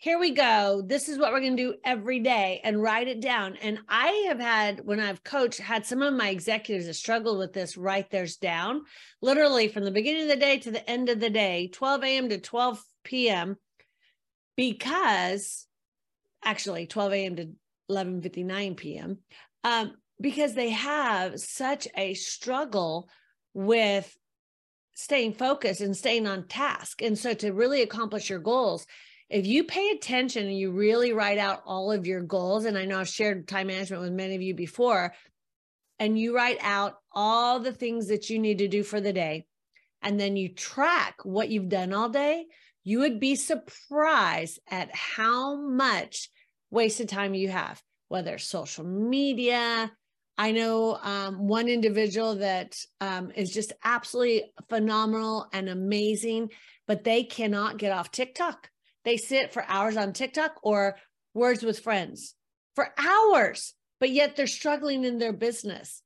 here 0.00 0.20
we 0.20 0.30
go. 0.30 0.80
This 0.86 1.08
is 1.08 1.18
what 1.18 1.32
we're 1.32 1.40
going 1.40 1.56
to 1.56 1.72
do 1.72 1.74
every 1.84 2.20
day 2.20 2.60
and 2.62 2.80
write 2.80 3.08
it 3.08 3.20
down. 3.20 3.56
And 3.56 3.80
I 3.88 4.26
have 4.28 4.38
had, 4.38 4.86
when 4.86 5.00
I've 5.00 5.24
coached, 5.24 5.58
had 5.58 5.84
some 5.84 6.02
of 6.02 6.14
my 6.14 6.28
executives 6.28 6.86
that 6.86 6.94
struggled 6.94 7.38
with 7.38 7.52
this, 7.52 7.76
write 7.76 8.08
theirs 8.08 8.36
down 8.36 8.82
literally 9.20 9.66
from 9.66 9.84
the 9.84 9.90
beginning 9.90 10.22
of 10.22 10.28
the 10.28 10.36
day 10.36 10.58
to 10.60 10.70
the 10.70 10.88
end 10.88 11.08
of 11.08 11.18
the 11.18 11.30
day, 11.30 11.68
12 11.72 12.04
a.m. 12.04 12.28
to 12.28 12.38
12 12.38 12.84
p.m. 13.02 13.56
Because 14.56 15.66
actually 16.44 16.86
12 16.86 17.12
a.m. 17.12 17.36
to 17.36 17.48
11:59 17.90 18.76
p.m. 18.76 19.18
Um, 19.64 19.94
because 20.20 20.54
they 20.54 20.70
have 20.70 21.38
such 21.38 21.86
a 21.96 22.14
struggle 22.14 23.08
with 23.54 24.16
staying 24.94 25.32
focused 25.32 25.80
and 25.80 25.96
staying 25.96 26.26
on 26.26 26.48
task. 26.48 27.02
And 27.02 27.16
so 27.16 27.32
to 27.34 27.52
really 27.52 27.82
accomplish 27.82 28.28
your 28.28 28.40
goals, 28.40 28.86
if 29.30 29.46
you 29.46 29.64
pay 29.64 29.90
attention 29.90 30.46
and 30.46 30.58
you 30.58 30.72
really 30.72 31.12
write 31.12 31.38
out 31.38 31.62
all 31.66 31.92
of 31.92 32.06
your 32.06 32.22
goals, 32.22 32.64
and 32.64 32.76
I 32.76 32.84
know 32.84 32.98
I've 32.98 33.08
shared 33.08 33.46
time 33.46 33.68
management 33.68 34.02
with 34.02 34.12
many 34.12 34.34
of 34.34 34.42
you 34.42 34.54
before, 34.54 35.14
and 35.98 36.18
you 36.18 36.34
write 36.34 36.58
out 36.62 36.94
all 37.12 37.60
the 37.60 37.72
things 37.72 38.08
that 38.08 38.30
you 38.30 38.38
need 38.38 38.58
to 38.58 38.68
do 38.68 38.82
for 38.82 39.00
the 39.00 39.12
day, 39.12 39.46
and 40.02 40.18
then 40.18 40.36
you 40.36 40.48
track 40.48 41.16
what 41.24 41.50
you've 41.50 41.68
done 41.68 41.92
all 41.92 42.08
day, 42.08 42.46
you 42.84 43.00
would 43.00 43.20
be 43.20 43.36
surprised 43.36 44.58
at 44.70 44.94
how 44.94 45.56
much 45.56 46.30
wasted 46.70 47.08
time 47.08 47.34
you 47.34 47.48
have, 47.48 47.82
whether 48.08 48.34
it's 48.34 48.44
social 48.44 48.84
media, 48.84 49.90
I 50.38 50.52
know 50.52 50.96
um, 51.02 51.48
one 51.48 51.68
individual 51.68 52.36
that 52.36 52.78
um, 53.00 53.32
is 53.34 53.50
just 53.50 53.72
absolutely 53.84 54.44
phenomenal 54.68 55.48
and 55.52 55.68
amazing, 55.68 56.50
but 56.86 57.02
they 57.02 57.24
cannot 57.24 57.76
get 57.76 57.90
off 57.90 58.12
TikTok. 58.12 58.70
They 59.04 59.16
sit 59.16 59.52
for 59.52 59.64
hours 59.66 59.96
on 59.96 60.12
TikTok 60.12 60.60
or 60.62 60.96
words 61.34 61.64
with 61.64 61.80
friends 61.80 62.36
for 62.76 62.88
hours, 62.96 63.74
but 63.98 64.10
yet 64.10 64.36
they're 64.36 64.46
struggling 64.46 65.04
in 65.04 65.18
their 65.18 65.32
business. 65.32 66.02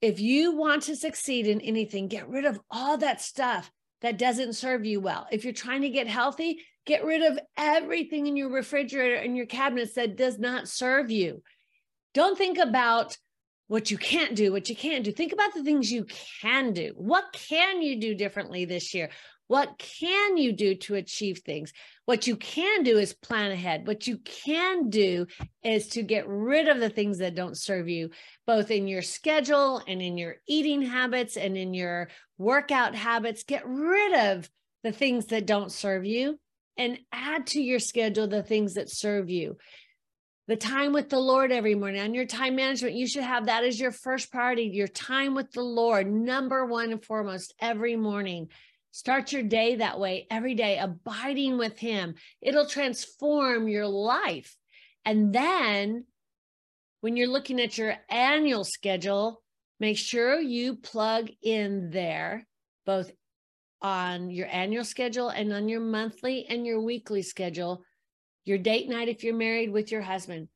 If 0.00 0.18
you 0.18 0.56
want 0.56 0.84
to 0.84 0.96
succeed 0.96 1.46
in 1.46 1.60
anything, 1.60 2.08
get 2.08 2.26
rid 2.26 2.46
of 2.46 2.58
all 2.70 2.96
that 2.98 3.20
stuff 3.20 3.70
that 4.00 4.16
doesn't 4.16 4.54
serve 4.54 4.86
you 4.86 4.98
well. 4.98 5.26
If 5.30 5.44
you're 5.44 5.52
trying 5.52 5.82
to 5.82 5.90
get 5.90 6.06
healthy, 6.06 6.62
get 6.86 7.04
rid 7.04 7.22
of 7.22 7.38
everything 7.56 8.26
in 8.26 8.36
your 8.36 8.50
refrigerator 8.50 9.16
and 9.16 9.36
your 9.36 9.46
cabinets 9.46 9.94
that 9.94 10.16
does 10.16 10.38
not 10.38 10.68
serve 10.68 11.10
you. 11.10 11.42
Don't 12.14 12.36
think 12.36 12.58
about 12.58 13.16
what 13.68 13.90
you 13.90 13.98
can't 13.98 14.34
do, 14.34 14.50
what 14.50 14.68
you 14.68 14.74
can't 14.74 15.04
do. 15.04 15.12
Think 15.12 15.32
about 15.32 15.54
the 15.54 15.62
things 15.62 15.92
you 15.92 16.06
can 16.40 16.72
do. 16.72 16.92
What 16.96 17.32
can 17.32 17.82
you 17.82 18.00
do 18.00 18.16
differently 18.16 18.64
this 18.64 18.94
year? 18.94 19.10
What 19.46 19.78
can 19.78 20.36
you 20.36 20.52
do 20.52 20.74
to 20.76 20.94
achieve 20.94 21.38
things? 21.38 21.72
What 22.04 22.26
you 22.26 22.36
can 22.36 22.82
do 22.82 22.98
is 22.98 23.14
plan 23.14 23.50
ahead. 23.50 23.86
What 23.86 24.06
you 24.06 24.18
can 24.18 24.90
do 24.90 25.26
is 25.62 25.88
to 25.88 26.02
get 26.02 26.26
rid 26.28 26.68
of 26.68 26.78
the 26.78 26.90
things 26.90 27.18
that 27.18 27.34
don't 27.34 27.56
serve 27.56 27.88
you, 27.88 28.10
both 28.46 28.70
in 28.70 28.88
your 28.88 29.02
schedule 29.02 29.82
and 29.86 30.00
in 30.00 30.18
your 30.18 30.36
eating 30.48 30.82
habits 30.82 31.36
and 31.36 31.56
in 31.56 31.74
your 31.74 32.10
workout 32.38 32.94
habits. 32.94 33.44
Get 33.44 33.62
rid 33.66 34.14
of 34.14 34.48
the 34.82 34.92
things 34.92 35.26
that 35.26 35.46
don't 35.46 35.70
serve 35.70 36.04
you 36.04 36.38
and 36.80 36.98
add 37.12 37.46
to 37.48 37.60
your 37.60 37.78
schedule 37.78 38.26
the 38.26 38.42
things 38.42 38.74
that 38.74 38.90
serve 38.90 39.30
you. 39.30 39.56
The 40.48 40.56
time 40.56 40.92
with 40.92 41.10
the 41.10 41.20
Lord 41.20 41.52
every 41.52 41.76
morning 41.76 42.00
on 42.00 42.14
your 42.14 42.26
time 42.26 42.56
management, 42.56 42.96
you 42.96 43.06
should 43.06 43.22
have 43.22 43.46
that 43.46 43.62
as 43.62 43.78
your 43.78 43.92
first 43.92 44.32
priority, 44.32 44.64
your 44.64 44.88
time 44.88 45.36
with 45.36 45.52
the 45.52 45.62
Lord, 45.62 46.10
number 46.10 46.66
one 46.66 46.90
and 46.90 47.04
foremost 47.04 47.54
every 47.60 47.94
morning 47.94 48.48
Start 48.92 49.32
your 49.32 49.42
day 49.44 49.76
that 49.76 50.00
way 50.00 50.26
every 50.30 50.54
day, 50.54 50.78
abiding 50.78 51.58
with 51.58 51.78
Him. 51.78 52.14
It'll 52.40 52.66
transform 52.66 53.68
your 53.68 53.86
life. 53.86 54.56
And 55.04 55.32
then 55.32 56.06
when 57.00 57.16
you're 57.16 57.28
looking 57.28 57.60
at 57.60 57.78
your 57.78 57.94
annual 58.08 58.64
schedule, 58.64 59.42
make 59.78 59.96
sure 59.96 60.40
you 60.40 60.76
plug 60.76 61.30
in 61.40 61.90
there 61.90 62.46
both 62.84 63.12
on 63.82 64.30
your 64.30 64.46
annual 64.50 64.84
schedule 64.84 65.28
and 65.28 65.52
on 65.52 65.68
your 65.68 65.80
monthly 65.80 66.46
and 66.46 66.66
your 66.66 66.80
weekly 66.80 67.22
schedule, 67.22 67.82
your 68.44 68.58
date 68.58 68.88
night 68.88 69.08
if 69.08 69.24
you're 69.24 69.34
married 69.34 69.70
with 69.70 69.90
your 69.90 70.02
husband, 70.02 70.48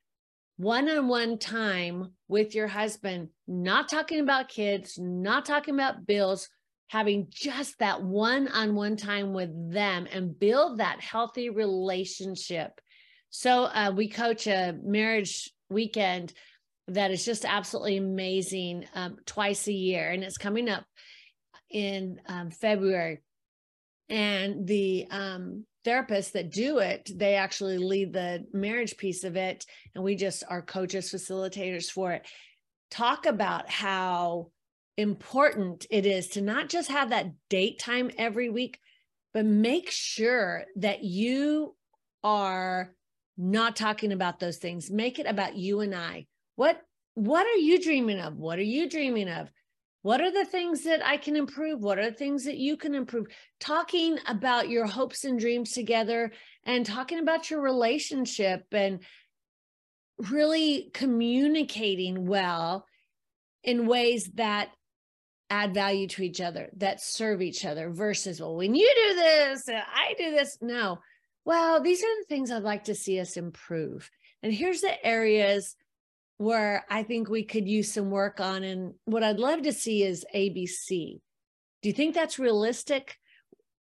one 0.56 0.88
on 0.88 1.08
one 1.08 1.38
time 1.38 2.12
with 2.28 2.54
your 2.54 2.68
husband, 2.68 3.28
not 3.46 3.88
talking 3.88 4.20
about 4.20 4.48
kids, 4.48 4.98
not 4.98 5.44
talking 5.44 5.74
about 5.74 6.06
bills, 6.06 6.48
having 6.88 7.26
just 7.30 7.78
that 7.78 8.02
one 8.02 8.48
on 8.48 8.74
one 8.74 8.96
time 8.96 9.32
with 9.32 9.50
them 9.72 10.06
and 10.12 10.38
build 10.38 10.78
that 10.78 11.00
healthy 11.00 11.50
relationship. 11.50 12.80
So, 13.30 13.64
uh, 13.64 13.92
we 13.96 14.08
coach 14.08 14.46
a 14.46 14.76
marriage 14.80 15.50
weekend 15.68 16.32
that 16.86 17.10
is 17.10 17.24
just 17.24 17.44
absolutely 17.44 17.96
amazing 17.96 18.86
um, 18.94 19.16
twice 19.26 19.66
a 19.66 19.72
year, 19.72 20.10
and 20.10 20.22
it's 20.22 20.38
coming 20.38 20.68
up 20.68 20.84
in 21.74 22.20
um, 22.26 22.50
February. 22.50 23.20
And 24.08 24.66
the 24.66 25.06
um, 25.10 25.66
therapists 25.84 26.32
that 26.32 26.52
do 26.52 26.78
it, 26.78 27.10
they 27.14 27.34
actually 27.34 27.78
lead 27.78 28.12
the 28.12 28.46
marriage 28.52 28.96
piece 28.96 29.24
of 29.24 29.36
it, 29.36 29.66
and 29.94 30.04
we 30.04 30.14
just 30.14 30.44
are 30.48 30.62
coaches, 30.62 31.10
facilitators 31.10 31.90
for 31.90 32.12
it. 32.12 32.26
Talk 32.90 33.26
about 33.26 33.68
how 33.68 34.50
important 34.96 35.86
it 35.90 36.06
is 36.06 36.28
to 36.28 36.40
not 36.40 36.68
just 36.68 36.90
have 36.90 37.10
that 37.10 37.32
date 37.50 37.80
time 37.80 38.10
every 38.16 38.48
week, 38.48 38.78
but 39.32 39.44
make 39.44 39.90
sure 39.90 40.64
that 40.76 41.02
you 41.02 41.74
are 42.22 42.94
not 43.36 43.74
talking 43.74 44.12
about 44.12 44.38
those 44.38 44.58
things. 44.58 44.90
Make 44.90 45.18
it 45.18 45.26
about 45.26 45.56
you 45.56 45.80
and 45.80 45.94
I. 45.94 46.26
What 46.54 46.80
what 47.14 47.46
are 47.46 47.58
you 47.58 47.80
dreaming 47.82 48.20
of? 48.20 48.36
What 48.36 48.58
are 48.58 48.62
you 48.62 48.88
dreaming 48.88 49.28
of? 49.28 49.50
What 50.04 50.20
are 50.20 50.30
the 50.30 50.44
things 50.44 50.82
that 50.82 51.02
I 51.02 51.16
can 51.16 51.34
improve? 51.34 51.80
What 51.80 51.98
are 51.98 52.10
the 52.10 52.16
things 52.16 52.44
that 52.44 52.58
you 52.58 52.76
can 52.76 52.94
improve? 52.94 53.24
Talking 53.58 54.18
about 54.26 54.68
your 54.68 54.84
hopes 54.84 55.24
and 55.24 55.40
dreams 55.40 55.72
together 55.72 56.30
and 56.62 56.84
talking 56.84 57.20
about 57.20 57.50
your 57.50 57.62
relationship 57.62 58.66
and 58.70 59.00
really 60.18 60.90
communicating 60.92 62.26
well 62.26 62.84
in 63.62 63.86
ways 63.86 64.30
that 64.34 64.72
add 65.48 65.72
value 65.72 66.06
to 66.08 66.22
each 66.22 66.42
other, 66.42 66.68
that 66.76 67.00
serve 67.00 67.40
each 67.40 67.64
other 67.64 67.88
versus, 67.88 68.40
well, 68.40 68.56
when 68.56 68.74
you 68.74 68.92
do 69.08 69.14
this, 69.14 69.66
uh, 69.70 69.72
I 69.72 70.12
do 70.18 70.32
this. 70.32 70.58
No. 70.60 70.98
Well, 71.46 71.80
these 71.82 72.02
are 72.02 72.20
the 72.20 72.26
things 72.28 72.50
I'd 72.50 72.62
like 72.62 72.84
to 72.84 72.94
see 72.94 73.20
us 73.20 73.38
improve. 73.38 74.10
And 74.42 74.52
here's 74.52 74.82
the 74.82 75.02
areas 75.02 75.76
where 76.38 76.84
I 76.90 77.02
think 77.02 77.28
we 77.28 77.44
could 77.44 77.68
use 77.68 77.92
some 77.92 78.10
work 78.10 78.40
on. 78.40 78.64
And 78.64 78.94
what 79.04 79.22
I'd 79.22 79.38
love 79.38 79.62
to 79.62 79.72
see 79.72 80.02
is 80.02 80.24
ABC. 80.34 81.20
Do 81.82 81.88
you 81.88 81.92
think 81.92 82.14
that's 82.14 82.38
realistic? 82.38 83.16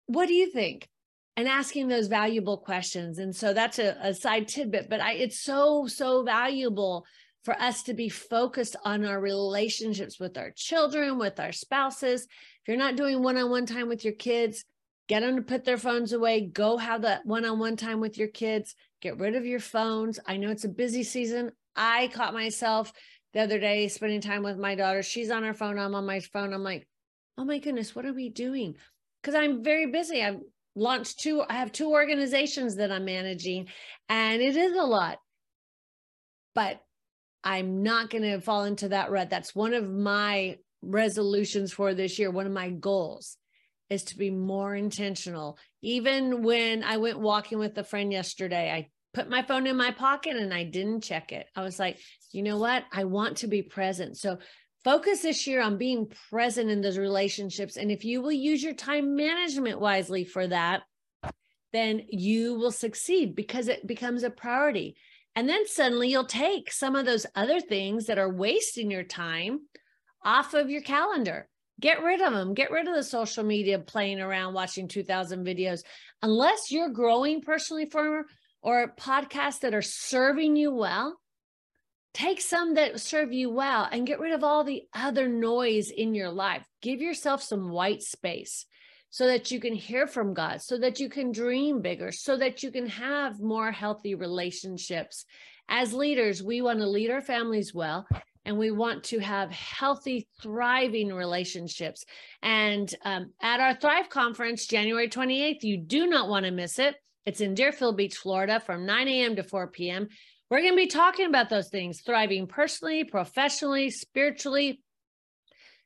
What 0.05 0.27
do 0.27 0.33
you 0.33 0.49
think? 0.51 0.87
And 1.35 1.47
asking 1.47 1.87
those 1.87 2.07
valuable 2.07 2.57
questions. 2.57 3.19
And 3.19 3.35
so 3.35 3.53
that's 3.53 3.79
a, 3.79 3.95
a 4.01 4.13
side 4.13 4.47
tidbit, 4.47 4.89
but 4.89 5.01
I, 5.01 5.13
it's 5.13 5.39
so, 5.39 5.85
so 5.85 6.23
valuable 6.23 7.05
for 7.43 7.53
us 7.61 7.83
to 7.83 7.93
be 7.93 8.09
focused 8.09 8.75
on 8.83 9.05
our 9.05 9.19
relationships 9.19 10.19
with 10.19 10.37
our 10.37 10.51
children, 10.55 11.17
with 11.17 11.39
our 11.39 11.51
spouses. 11.51 12.23
If 12.23 12.67
you're 12.67 12.75
not 12.75 12.97
doing 12.97 13.21
one 13.21 13.37
on 13.37 13.49
one 13.49 13.65
time 13.65 13.87
with 13.87 14.03
your 14.03 14.15
kids, 14.15 14.65
get 15.07 15.21
them 15.21 15.37
to 15.37 15.41
put 15.41 15.63
their 15.63 15.77
phones 15.77 16.11
away. 16.11 16.41
Go 16.41 16.77
have 16.77 17.03
that 17.03 17.25
one 17.25 17.45
on 17.45 17.59
one 17.59 17.77
time 17.77 17.99
with 17.99 18.17
your 18.17 18.27
kids. 18.27 18.75
Get 19.01 19.19
rid 19.19 19.35
of 19.35 19.45
your 19.45 19.59
phones. 19.59 20.19
I 20.27 20.37
know 20.37 20.49
it's 20.49 20.65
a 20.65 20.69
busy 20.69 21.03
season. 21.03 21.51
I 21.77 22.09
caught 22.09 22.33
myself 22.33 22.91
the 23.33 23.41
other 23.41 23.59
day 23.59 23.87
spending 23.87 24.21
time 24.21 24.43
with 24.43 24.57
my 24.57 24.75
daughter. 24.75 25.03
She's 25.03 25.29
on 25.29 25.43
her 25.43 25.53
phone. 25.53 25.77
I'm 25.77 25.95
on 25.95 26.05
my 26.05 26.19
phone. 26.19 26.53
I'm 26.53 26.63
like, 26.63 26.87
oh 27.37 27.45
my 27.45 27.59
goodness, 27.59 27.95
what 27.95 28.05
are 28.05 28.13
we 28.13 28.29
doing? 28.29 28.75
Because 29.21 29.35
I'm 29.35 29.63
very 29.63 29.85
busy. 29.91 30.23
I've 30.23 30.39
launched 30.75 31.19
two, 31.19 31.43
I 31.47 31.53
have 31.53 31.71
two 31.71 31.91
organizations 31.91 32.77
that 32.77 32.91
I'm 32.91 33.05
managing, 33.05 33.67
and 34.09 34.41
it 34.41 34.55
is 34.55 34.75
a 34.75 34.83
lot. 34.83 35.19
But 36.55 36.81
I'm 37.43 37.83
not 37.83 38.09
going 38.09 38.23
to 38.23 38.41
fall 38.41 38.63
into 38.63 38.89
that 38.89 39.11
rut. 39.11 39.29
That's 39.29 39.55
one 39.55 39.73
of 39.73 39.89
my 39.89 40.57
resolutions 40.81 41.71
for 41.71 41.93
this 41.93 42.17
year. 42.17 42.31
One 42.31 42.45
of 42.45 42.51
my 42.51 42.69
goals 42.69 43.37
is 43.89 44.03
to 44.05 44.17
be 44.17 44.29
more 44.29 44.75
intentional. 44.75 45.57
Even 45.81 46.43
when 46.43 46.83
I 46.83 46.97
went 46.97 47.19
walking 47.19 47.59
with 47.59 47.77
a 47.77 47.83
friend 47.83 48.11
yesterday, 48.11 48.71
I 48.71 48.89
put 49.13 49.29
my 49.29 49.41
phone 49.41 49.67
in 49.67 49.75
my 49.77 49.91
pocket 49.91 50.35
and 50.35 50.53
I 50.53 50.63
didn't 50.63 51.01
check 51.01 51.31
it. 51.31 51.47
I 51.55 51.63
was 51.63 51.79
like, 51.79 51.99
you 52.31 52.43
know 52.43 52.57
what? 52.57 52.83
I 52.91 53.05
want 53.05 53.37
to 53.37 53.47
be 53.47 53.61
present. 53.61 54.17
So 54.17 54.37
focus 54.83 55.21
this 55.21 55.47
year 55.47 55.61
on 55.61 55.77
being 55.77 56.11
present 56.29 56.69
in 56.69 56.81
those 56.81 56.97
relationships. 56.97 57.77
And 57.77 57.91
if 57.91 58.05
you 58.05 58.21
will 58.21 58.31
use 58.31 58.63
your 58.63 58.73
time 58.73 59.15
management 59.15 59.79
wisely 59.79 60.23
for 60.23 60.47
that, 60.47 60.83
then 61.73 62.03
you 62.09 62.55
will 62.55 62.71
succeed 62.71 63.35
because 63.35 63.67
it 63.67 63.85
becomes 63.85 64.23
a 64.23 64.29
priority. 64.29 64.95
And 65.35 65.47
then 65.47 65.67
suddenly 65.67 66.09
you'll 66.09 66.25
take 66.25 66.71
some 66.71 66.95
of 66.95 67.05
those 67.05 67.25
other 67.35 67.59
things 67.59 68.05
that 68.05 68.17
are 68.17 68.33
wasting 68.33 68.89
your 68.89 69.03
time 69.03 69.59
off 70.23 70.53
of 70.53 70.69
your 70.69 70.81
calendar. 70.81 71.47
Get 71.79 72.01
rid 72.01 72.21
of 72.21 72.33
them. 72.33 72.55
Get 72.55 72.71
rid 72.71 72.87
of 72.87 72.95
the 72.95 73.03
social 73.03 73.43
media 73.43 73.77
playing 73.77 74.19
around 74.19 74.55
watching 74.55 74.87
2000 74.87 75.45
videos. 75.45 75.81
Unless 76.23 76.71
you're 76.71 76.89
growing 76.89 77.41
personally 77.41 77.85
for 77.85 78.25
or 78.67 78.93
podcasts 78.99 79.61
that 79.61 79.73
are 79.73 79.81
serving 79.81 80.57
you 80.57 80.73
well, 80.73 81.17
take 82.13 82.41
some 82.41 82.73
that 82.73 82.99
serve 82.99 83.31
you 83.31 83.49
well 83.49 83.87
and 83.89 84.05
get 84.05 84.19
rid 84.19 84.33
of 84.33 84.43
all 84.43 84.65
the 84.65 84.83
other 84.93 85.29
noise 85.29 85.89
in 85.89 86.13
your 86.13 86.29
life. 86.29 86.65
Give 86.81 86.99
yourself 86.99 87.41
some 87.41 87.69
white 87.69 88.03
space 88.03 88.65
so 89.09 89.25
that 89.27 89.51
you 89.51 89.61
can 89.61 89.73
hear 89.73 90.05
from 90.05 90.33
God, 90.33 90.61
so 90.61 90.77
that 90.79 90.99
you 90.99 91.07
can 91.07 91.31
dream 91.31 91.81
bigger, 91.81 92.11
so 92.11 92.35
that 92.35 92.61
you 92.61 92.69
can 92.69 92.87
have 92.87 93.39
more 93.39 93.71
healthy 93.71 94.15
relationships. 94.15 95.23
As 95.69 95.93
leaders, 95.93 96.43
we 96.43 96.61
want 96.61 96.79
to 96.79 96.89
lead 96.89 97.09
our 97.09 97.21
families 97.21 97.73
well 97.73 98.05
and 98.43 98.57
we 98.57 98.71
want 98.71 99.05
to 99.05 99.19
have 99.19 99.49
healthy, 99.49 100.27
thriving 100.41 101.13
relationships. 101.13 102.03
And 102.41 102.93
um, 103.05 103.31
at 103.41 103.61
our 103.61 103.75
Thrive 103.75 104.09
Conference, 104.09 104.67
January 104.67 105.07
28th, 105.07 105.63
you 105.63 105.77
do 105.77 106.07
not 106.07 106.27
want 106.27 106.45
to 106.45 106.51
miss 106.51 106.79
it. 106.79 106.97
It's 107.27 107.41
in 107.41 107.53
Deerfield 107.55 107.97
Beach, 107.97 108.15
Florida 108.15 108.61
from 108.61 108.85
9 108.85 109.09
a.m. 109.09 109.35
to 109.35 109.43
4 109.43 109.67
p.m. 109.67 110.07
We're 110.49 110.61
going 110.61 110.71
to 110.71 110.77
be 110.77 110.87
talking 110.87 111.25
about 111.25 111.49
those 111.49 111.67
things 111.67 111.99
thriving 111.99 112.47
personally, 112.47 113.03
professionally, 113.03 113.89
spiritually, 113.89 114.81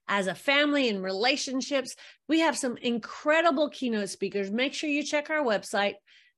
as 0.08 0.28
a 0.28 0.36
family 0.36 0.88
and 0.88 1.02
relationships. 1.02 1.96
We 2.30 2.42
have 2.42 2.56
some 2.56 2.78
incredible 2.78 3.70
keynote 3.70 4.10
speakers. 4.10 4.52
Make 4.52 4.76
sure 4.76 4.88
you 4.88 5.02
check 5.02 5.32
our 5.32 5.44
website, 5.44 5.96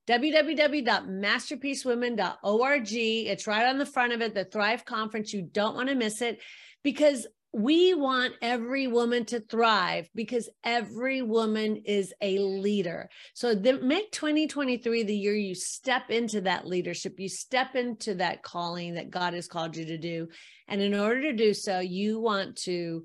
www.masterpiecewomen.org. 0.08 2.92
It's 2.94 3.46
right 3.46 3.66
on 3.66 3.76
the 3.76 3.84
front 3.84 4.14
of 4.14 4.22
it, 4.22 4.34
the 4.34 4.46
Thrive 4.46 4.86
Conference. 4.86 5.34
You 5.34 5.42
don't 5.42 5.76
want 5.76 5.90
to 5.90 5.94
miss 5.94 6.22
it 6.22 6.40
because 6.82 7.26
we 7.54 7.94
want 7.94 8.34
every 8.42 8.88
woman 8.88 9.24
to 9.26 9.38
thrive 9.38 10.08
because 10.12 10.48
every 10.64 11.22
woman 11.22 11.76
is 11.84 12.12
a 12.20 12.40
leader. 12.40 13.08
So 13.34 13.54
make 13.54 14.10
2023 14.10 15.04
the 15.04 15.16
year 15.16 15.36
you 15.36 15.54
step 15.54 16.10
into 16.10 16.40
that 16.40 16.66
leadership, 16.66 17.14
you 17.18 17.28
step 17.28 17.76
into 17.76 18.16
that 18.16 18.42
calling 18.42 18.94
that 18.94 19.10
God 19.10 19.34
has 19.34 19.46
called 19.46 19.76
you 19.76 19.84
to 19.86 19.98
do. 19.98 20.26
And 20.66 20.82
in 20.82 20.94
order 20.94 21.22
to 21.22 21.32
do 21.32 21.54
so, 21.54 21.78
you 21.78 22.18
want 22.18 22.56
to 22.64 23.04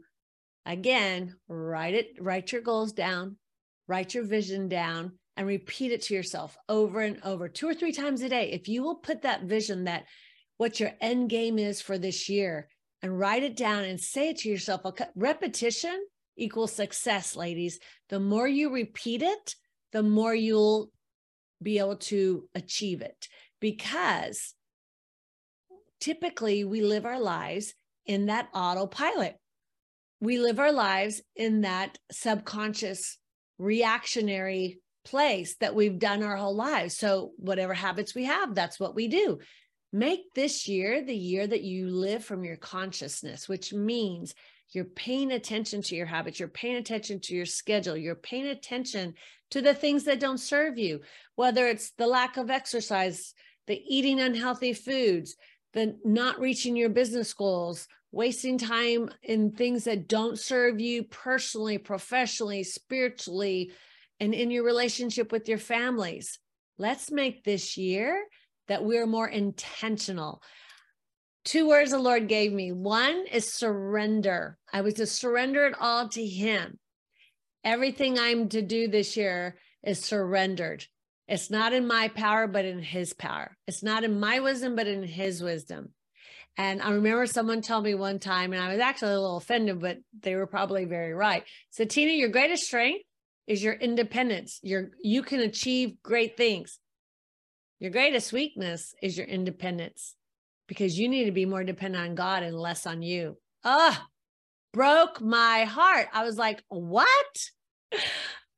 again 0.65 1.35
write 1.47 1.93
it, 1.93 2.07
write 2.19 2.51
your 2.51 2.61
goals 2.61 2.91
down, 2.91 3.37
write 3.87 4.15
your 4.15 4.25
vision 4.25 4.67
down, 4.67 5.11
and 5.37 5.45
repeat 5.45 5.91
it 5.91 6.01
to 6.03 6.15
yourself 6.15 6.57
over 6.67 7.01
and 7.01 7.21
over, 7.23 7.49
two 7.49 7.69
or 7.69 7.75
three 7.75 7.93
times 7.93 8.23
a 8.23 8.29
day. 8.29 8.51
If 8.51 8.67
you 8.67 8.81
will 8.81 8.95
put 8.95 9.21
that 9.21 9.43
vision 9.43 9.83
that 9.83 10.05
what 10.57 10.79
your 10.79 10.91
end 10.99 11.29
game 11.29 11.59
is 11.59 11.81
for 11.81 11.99
this 11.99 12.29
year 12.29 12.67
and 13.01 13.17
write 13.17 13.43
it 13.43 13.55
down 13.55 13.83
and 13.83 13.99
say 13.99 14.29
it 14.29 14.37
to 14.39 14.49
yourself. 14.49 14.81
Repetition 15.15 16.05
equals 16.37 16.73
success, 16.73 17.35
ladies. 17.35 17.79
The 18.09 18.19
more 18.19 18.47
you 18.47 18.73
repeat 18.73 19.21
it, 19.21 19.55
the 19.91 20.03
more 20.03 20.35
you'll 20.35 20.91
be 21.61 21.79
able 21.79 21.97
to 21.97 22.47
achieve 22.55 23.01
it 23.01 23.27
because 23.59 24.53
typically 25.99 26.63
we 26.63 26.81
live 26.81 27.05
our 27.05 27.19
lives 27.19 27.73
in 28.05 28.27
that 28.27 28.49
autopilot. 28.53 29.35
We 30.21 30.39
live 30.39 30.59
our 30.59 30.71
lives 30.71 31.21
in 31.35 31.61
that 31.61 31.97
subconscious 32.11 33.17
reactionary 33.57 34.79
place 35.05 35.55
that 35.59 35.75
we've 35.75 35.99
done 35.99 36.23
our 36.23 36.35
whole 36.35 36.55
lives. 36.55 36.97
So, 36.97 37.31
whatever 37.37 37.73
habits 37.73 38.13
we 38.13 38.25
have, 38.25 38.53
that's 38.53 38.79
what 38.79 38.95
we 38.95 39.07
do. 39.07 39.39
Make 39.91 40.33
this 40.35 40.67
year 40.67 41.03
the 41.03 41.15
year 41.15 41.47
that 41.47 41.63
you 41.63 41.89
live 41.89 42.23
from 42.23 42.43
your 42.43 42.57
consciousness, 42.57 43.49
which 43.49 43.73
means 43.73 44.35
you're 44.71 44.85
paying 44.85 45.31
attention 45.31 45.81
to 45.81 45.95
your 45.95 46.05
habits, 46.05 46.39
you're 46.39 46.47
paying 46.47 46.75
attention 46.75 47.19
to 47.21 47.35
your 47.35 47.47
schedule, 47.47 47.97
you're 47.97 48.13
paying 48.13 48.47
attention 48.47 49.15
to 49.49 49.61
the 49.61 49.73
things 49.73 50.03
that 50.03 50.19
don't 50.19 50.37
serve 50.37 50.77
you, 50.77 51.01
whether 51.35 51.67
it's 51.67 51.91
the 51.91 52.05
lack 52.05 52.37
of 52.37 52.51
exercise, 52.51 53.33
the 53.65 53.81
eating 53.87 54.19
unhealthy 54.19 54.73
foods, 54.73 55.35
the 55.73 55.97
not 56.05 56.39
reaching 56.39 56.75
your 56.75 56.89
business 56.89 57.33
goals, 57.33 57.87
wasting 58.11 58.59
time 58.59 59.09
in 59.23 59.51
things 59.51 59.85
that 59.85 60.07
don't 60.07 60.39
serve 60.39 60.79
you 60.79 61.03
personally, 61.03 61.79
professionally, 61.79 62.63
spiritually, 62.63 63.71
and 64.19 64.35
in 64.35 64.51
your 64.51 64.63
relationship 64.63 65.31
with 65.31 65.47
your 65.47 65.57
families. 65.57 66.39
Let's 66.77 67.11
make 67.11 67.43
this 67.43 67.75
year 67.77 68.23
that 68.69 68.83
we're 68.83 69.05
more 69.05 69.27
intentional. 69.27 70.41
Two 71.43 71.67
words 71.67 71.91
the 71.91 71.99
Lord 71.99 72.27
gave 72.27 72.53
me. 72.53 72.71
One 72.71 73.25
is 73.31 73.53
surrender. 73.53 74.57
I 74.71 74.81
was 74.81 74.95
to 74.95 75.05
surrender 75.05 75.65
it 75.65 75.75
all 75.79 76.07
to 76.09 76.25
Him. 76.25 76.79
Everything 77.63 78.17
I'm 78.17 78.47
to 78.49 78.61
do 78.61 78.87
this 78.87 79.17
year 79.17 79.57
is 79.83 79.99
surrendered. 79.99 80.85
It's 81.27 81.51
not 81.51 81.73
in 81.73 81.87
my 81.87 82.07
power, 82.07 82.47
but 82.47 82.65
in 82.65 82.81
His 82.81 83.13
power. 83.13 83.57
It's 83.67 83.83
not 83.83 84.03
in 84.03 84.19
my 84.19 84.39
wisdom, 84.39 84.75
but 84.75 84.87
in 84.87 85.03
His 85.03 85.43
wisdom. 85.43 85.89
And 86.57 86.81
I 86.81 86.91
remember 86.91 87.25
someone 87.25 87.61
told 87.61 87.85
me 87.85 87.95
one 87.95 88.19
time, 88.19 88.53
and 88.53 88.61
I 88.61 88.71
was 88.71 88.79
actually 88.79 89.13
a 89.13 89.19
little 89.19 89.37
offended, 89.37 89.79
but 89.79 89.97
they 90.21 90.35
were 90.35 90.47
probably 90.47 90.85
very 90.85 91.13
right. 91.13 91.43
So, 91.69 91.85
Tina, 91.85 92.11
your 92.11 92.29
greatest 92.29 92.65
strength 92.65 93.05
is 93.47 93.63
your 93.63 93.73
independence. 93.73 94.59
Your 94.61 94.91
you 95.01 95.23
can 95.23 95.39
achieve 95.39 96.01
great 96.03 96.35
things. 96.37 96.79
Your 97.79 97.91
greatest 97.91 98.33
weakness 98.33 98.93
is 99.01 99.17
your 99.17 99.25
independence 99.25 100.15
because 100.67 100.99
you 100.99 101.07
need 101.07 101.25
to 101.25 101.31
be 101.31 101.45
more 101.45 101.63
dependent 101.63 102.03
on 102.03 102.15
God 102.15 102.43
and 102.43 102.57
less 102.57 102.85
on 102.85 103.01
you. 103.01 103.37
Ah, 103.63 104.07
broke 104.73 105.21
my 105.21 105.63
heart. 105.63 106.07
I 106.13 106.23
was 106.23 106.37
like, 106.37 106.63
what? 106.69 107.49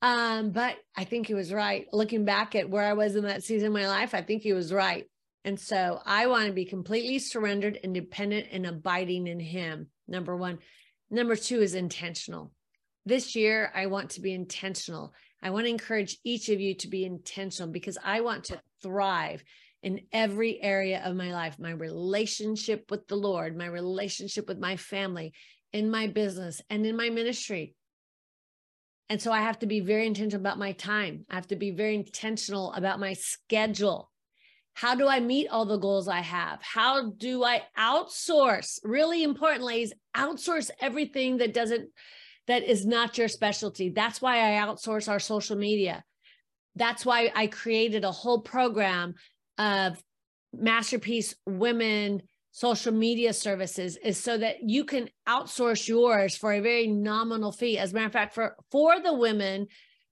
Um, 0.03 0.49
but 0.49 0.77
I 0.97 1.03
think 1.03 1.27
he 1.27 1.36
was 1.36 1.53
right. 1.53 1.86
Looking 1.93 2.25
back 2.25 2.55
at 2.55 2.67
where 2.67 2.86
I 2.86 2.93
was 2.93 3.15
in 3.15 3.25
that 3.25 3.43
season 3.43 3.67
of 3.67 3.73
my 3.73 3.88
life, 3.88 4.15
I 4.15 4.23
think 4.23 4.41
he 4.41 4.51
was 4.51 4.73
right. 4.73 5.05
And 5.45 5.60
so 5.60 5.99
I 6.03 6.25
want 6.25 6.47
to 6.47 6.53
be 6.53 6.65
completely 6.65 7.19
surrendered, 7.19 7.77
independent, 7.84 8.47
and 8.51 8.65
abiding 8.65 9.27
in 9.27 9.39
him. 9.39 9.89
Number 10.07 10.36
one. 10.36 10.57
Number 11.12 11.36
two 11.36 11.62
is 11.62 11.75
intentional. 11.75 12.51
This 13.05 13.36
year, 13.36 13.71
I 13.75 13.86
want 13.86 14.12
to 14.12 14.21
be 14.21 14.34
intentional. 14.34 15.13
I 15.41 15.51
want 15.51 15.65
to 15.65 15.69
encourage 15.69 16.17
each 16.23 16.49
of 16.49 16.60
you 16.60 16.73
to 16.77 16.88
be 16.88 17.05
intentional 17.05 17.71
because 17.71 17.99
I 18.03 18.21
want 18.21 18.45
to 18.45 18.60
thrive 18.81 19.43
in 19.83 20.01
every 20.11 20.61
area 20.61 21.01
of 21.03 21.15
my 21.15 21.33
life 21.33 21.57
my 21.59 21.71
relationship 21.71 22.85
with 22.89 23.07
the 23.07 23.15
Lord, 23.15 23.57
my 23.57 23.65
relationship 23.65 24.47
with 24.47 24.59
my 24.59 24.77
family, 24.77 25.33
in 25.73 25.89
my 25.89 26.07
business, 26.07 26.61
and 26.69 26.85
in 26.85 26.95
my 26.95 27.09
ministry. 27.09 27.75
And 29.09 29.21
so 29.21 29.31
I 29.31 29.41
have 29.41 29.59
to 29.59 29.65
be 29.65 29.81
very 29.81 30.07
intentional 30.07 30.41
about 30.41 30.57
my 30.57 30.71
time. 30.71 31.25
I 31.29 31.35
have 31.35 31.47
to 31.47 31.55
be 31.55 31.71
very 31.71 31.95
intentional 31.95 32.71
about 32.73 32.99
my 32.99 33.13
schedule. 33.13 34.09
How 34.73 34.95
do 34.95 35.07
I 35.07 35.19
meet 35.19 35.49
all 35.49 35.65
the 35.65 35.77
goals 35.77 36.07
I 36.07 36.21
have? 36.21 36.59
How 36.61 37.11
do 37.11 37.43
I 37.43 37.63
outsource? 37.77 38.79
Really 38.83 39.23
importantly, 39.23 39.81
is 39.81 39.93
outsource 40.15 40.71
everything 40.79 41.37
that 41.37 41.53
doesn't 41.53 41.89
that 42.47 42.63
is 42.63 42.85
not 42.85 43.17
your 43.17 43.27
specialty. 43.27 43.89
That's 43.89 44.21
why 44.21 44.37
I 44.37 44.65
outsource 44.65 45.07
our 45.07 45.19
social 45.19 45.55
media. 45.55 46.03
That's 46.75 47.05
why 47.05 47.31
I 47.36 47.47
created 47.47 48.03
a 48.03 48.12
whole 48.12 48.41
program 48.41 49.15
of 49.57 50.01
masterpiece 50.53 51.36
women 51.45 52.23
social 52.51 52.91
media 52.91 53.34
services 53.34 53.97
is 53.97 54.17
so 54.17 54.38
that 54.38 54.69
you 54.69 54.84
can 54.84 55.10
outsource 55.27 55.88
yours 55.88 56.36
for 56.36 56.51
a 56.53 56.60
very 56.60 56.88
nominal 56.88 57.51
fee. 57.51 57.77
As 57.77 57.91
a 57.91 57.95
matter 57.95 58.07
of 58.07 58.13
fact, 58.13 58.36
for 58.36 58.55
for 58.71 58.99
the 58.99 59.13
women 59.13 59.67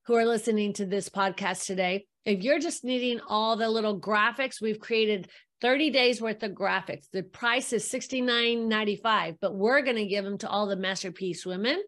who 0.06 0.16
are 0.16 0.26
listening 0.26 0.74
to 0.74 0.86
this 0.86 1.10
podcast 1.10 1.66
today, 1.66 2.08
if 2.26 2.42
you're 2.42 2.60
just 2.60 2.84
needing 2.84 3.20
all 3.28 3.58
the 3.58 3.70
little 3.70 4.00
graphics, 4.00 4.62
we've 4.62 4.80
created 4.80 5.28
30 5.62 5.90
days 5.90 6.22
worth 6.22 6.42
of 6.44 6.52
graphics. 6.52 7.10
The 7.12 7.24
price 7.24 7.74
is 7.74 7.90
$69.95, 7.90 9.38
but 9.42 9.56
we're 9.56 9.82
going 9.82 9.98
to 9.98 10.06
give 10.06 10.24
them 10.24 10.38
to 10.40 10.50
all 10.50 10.68
the 10.68 10.78
masterpiece 10.78 11.46
women 11.46 11.82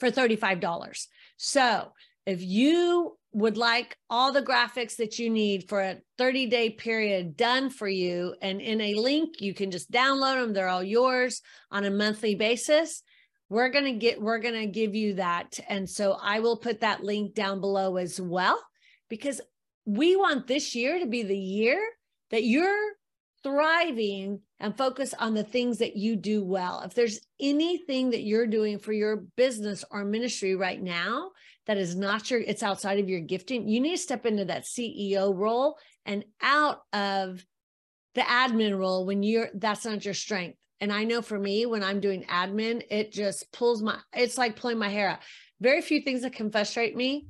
for 0.00 0.10
$35. 0.10 1.06
So 1.36 1.92
if 2.26 2.42
you 2.42 3.16
would 3.32 3.56
like 3.56 3.96
all 4.08 4.32
the 4.32 4.42
graphics 4.42 4.96
that 4.96 5.18
you 5.18 5.30
need 5.30 5.68
for 5.68 5.80
a 5.80 5.98
30 6.18 6.46
day 6.46 6.70
period 6.70 7.36
done 7.36 7.70
for 7.70 7.88
you. 7.88 8.34
And 8.42 8.60
in 8.60 8.80
a 8.80 8.94
link 8.94 9.40
you 9.40 9.54
can 9.54 9.70
just 9.70 9.90
download 9.90 10.40
them. 10.40 10.52
They're 10.52 10.68
all 10.68 10.82
yours 10.82 11.40
on 11.70 11.84
a 11.84 11.90
monthly 11.90 12.34
basis. 12.34 13.02
We're 13.48 13.70
going 13.70 13.84
to 13.84 13.92
get 13.92 14.20
we're 14.20 14.38
going 14.38 14.60
to 14.60 14.66
give 14.66 14.94
you 14.94 15.14
that. 15.14 15.58
And 15.68 15.88
so 15.88 16.16
i 16.20 16.40
will 16.40 16.56
put 16.56 16.80
that 16.80 17.04
link 17.04 17.34
down 17.34 17.60
below 17.60 17.96
as 17.96 18.20
well 18.20 18.60
because 19.08 19.40
we 19.86 20.16
want 20.16 20.46
this 20.46 20.74
year 20.74 20.98
to 20.98 21.06
be 21.06 21.22
the 21.22 21.38
year 21.38 21.80
that 22.30 22.44
you're 22.44 22.92
thriving 23.42 24.40
and 24.58 24.76
focus 24.76 25.14
on 25.18 25.34
the 25.34 25.42
things 25.42 25.78
that 25.78 25.96
you 25.96 26.14
do 26.16 26.44
well. 26.44 26.82
If 26.84 26.94
there's 26.94 27.20
anything 27.40 28.10
that 28.10 28.22
you're 28.22 28.46
doing 28.46 28.78
for 28.78 28.92
your 28.92 29.16
business 29.36 29.84
or 29.90 30.04
ministry 30.04 30.54
right 30.54 30.80
now 30.80 31.30
that 31.70 31.78
is 31.78 31.94
not 31.94 32.28
your, 32.32 32.40
it's 32.40 32.64
outside 32.64 32.98
of 32.98 33.08
your 33.08 33.20
gifting, 33.20 33.68
you 33.68 33.78
need 33.78 33.92
to 33.92 34.02
step 34.02 34.26
into 34.26 34.44
that 34.44 34.64
CEO 34.64 35.32
role 35.32 35.78
and 36.04 36.24
out 36.42 36.80
of 36.92 37.46
the 38.16 38.22
admin 38.22 38.76
role 38.76 39.06
when 39.06 39.22
you're, 39.22 39.50
that's 39.54 39.84
not 39.84 40.04
your 40.04 40.12
strength. 40.12 40.58
And 40.80 40.92
I 40.92 41.04
know 41.04 41.22
for 41.22 41.38
me, 41.38 41.66
when 41.66 41.84
I'm 41.84 42.00
doing 42.00 42.24
admin, 42.24 42.82
it 42.90 43.12
just 43.12 43.52
pulls 43.52 43.84
my, 43.84 43.96
it's 44.12 44.36
like 44.36 44.56
pulling 44.56 44.78
my 44.78 44.88
hair 44.88 45.10
out. 45.10 45.20
Very 45.60 45.80
few 45.80 46.02
things 46.02 46.22
that 46.22 46.32
can 46.32 46.50
frustrate 46.50 46.96
me 46.96 47.28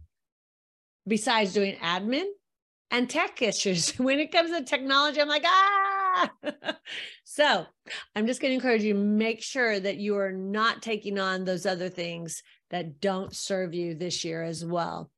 besides 1.07 1.53
doing 1.53 1.77
admin 1.77 2.25
and 2.91 3.11
tech 3.11 3.43
issues. 3.43 3.91
When 3.99 4.21
it 4.21 4.33
comes 4.33 4.53
to 4.53 4.65
technology, 4.65 5.21
I'm 5.21 5.29
like, 5.29 5.45
ah, 5.45 6.31
so 7.25 7.67
I'm 8.17 8.27
just 8.27 8.41
going 8.41 8.53
to 8.53 8.55
encourage 8.55 8.85
you 8.85 8.95
make 8.95 9.43
sure 9.43 9.79
that 9.79 9.99
you 9.99 10.17
are 10.17 10.33
not 10.33 10.81
taking 10.81 11.19
on 11.19 11.45
those 11.45 11.67
other 11.67 11.91
things 11.91 12.43
that 12.71 13.01
don't 13.01 13.35
serve 13.35 13.75
you 13.75 13.95
this 13.95 14.25
year 14.25 14.43
as 14.43 14.65
well. 14.65 15.11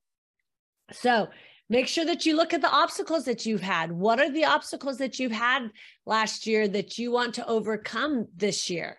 So 0.92 1.28
make 1.68 1.88
sure 1.88 2.04
that 2.04 2.26
you 2.26 2.36
look 2.36 2.52
at 2.52 2.60
the 2.60 2.70
obstacles 2.70 3.24
that 3.24 3.46
you've 3.46 3.62
had. 3.62 3.92
What 3.92 4.20
are 4.20 4.30
the 4.30 4.46
obstacles 4.46 4.98
that 4.98 5.18
you've 5.18 5.32
had 5.32 5.70
last 6.06 6.46
year 6.46 6.68
that 6.68 6.98
you 6.98 7.10
want 7.10 7.34
to 7.34 7.46
overcome 7.46 8.28
this 8.36 8.68
year? 8.68 8.96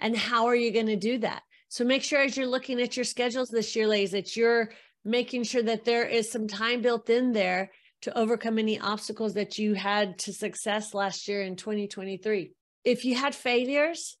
And 0.00 0.16
how 0.16 0.46
are 0.46 0.54
you 0.54 0.70
going 0.70 0.86
to 0.86 0.96
do 0.96 1.18
that? 1.18 1.42
So 1.68 1.84
make 1.84 2.02
sure 2.02 2.20
as 2.20 2.36
you're 2.36 2.46
looking 2.46 2.80
at 2.80 2.96
your 2.96 3.04
schedules 3.04 3.50
this 3.50 3.74
year, 3.76 3.86
ladies, 3.86 4.12
that 4.12 4.36
you're 4.36 4.70
making 5.04 5.44
sure 5.44 5.62
that 5.62 5.84
there 5.84 6.06
is 6.06 6.30
some 6.30 6.48
time 6.48 6.82
built 6.82 7.10
in 7.10 7.32
there 7.32 7.70
to 8.02 8.16
overcome 8.16 8.58
any 8.58 8.78
obstacles 8.78 9.34
that 9.34 9.58
you 9.58 9.74
had 9.74 10.18
to 10.18 10.32
success 10.32 10.94
last 10.94 11.26
year 11.28 11.42
in 11.42 11.56
2023. 11.56 12.52
If 12.84 13.04
you 13.04 13.16
had 13.16 13.34
failures, 13.34 14.16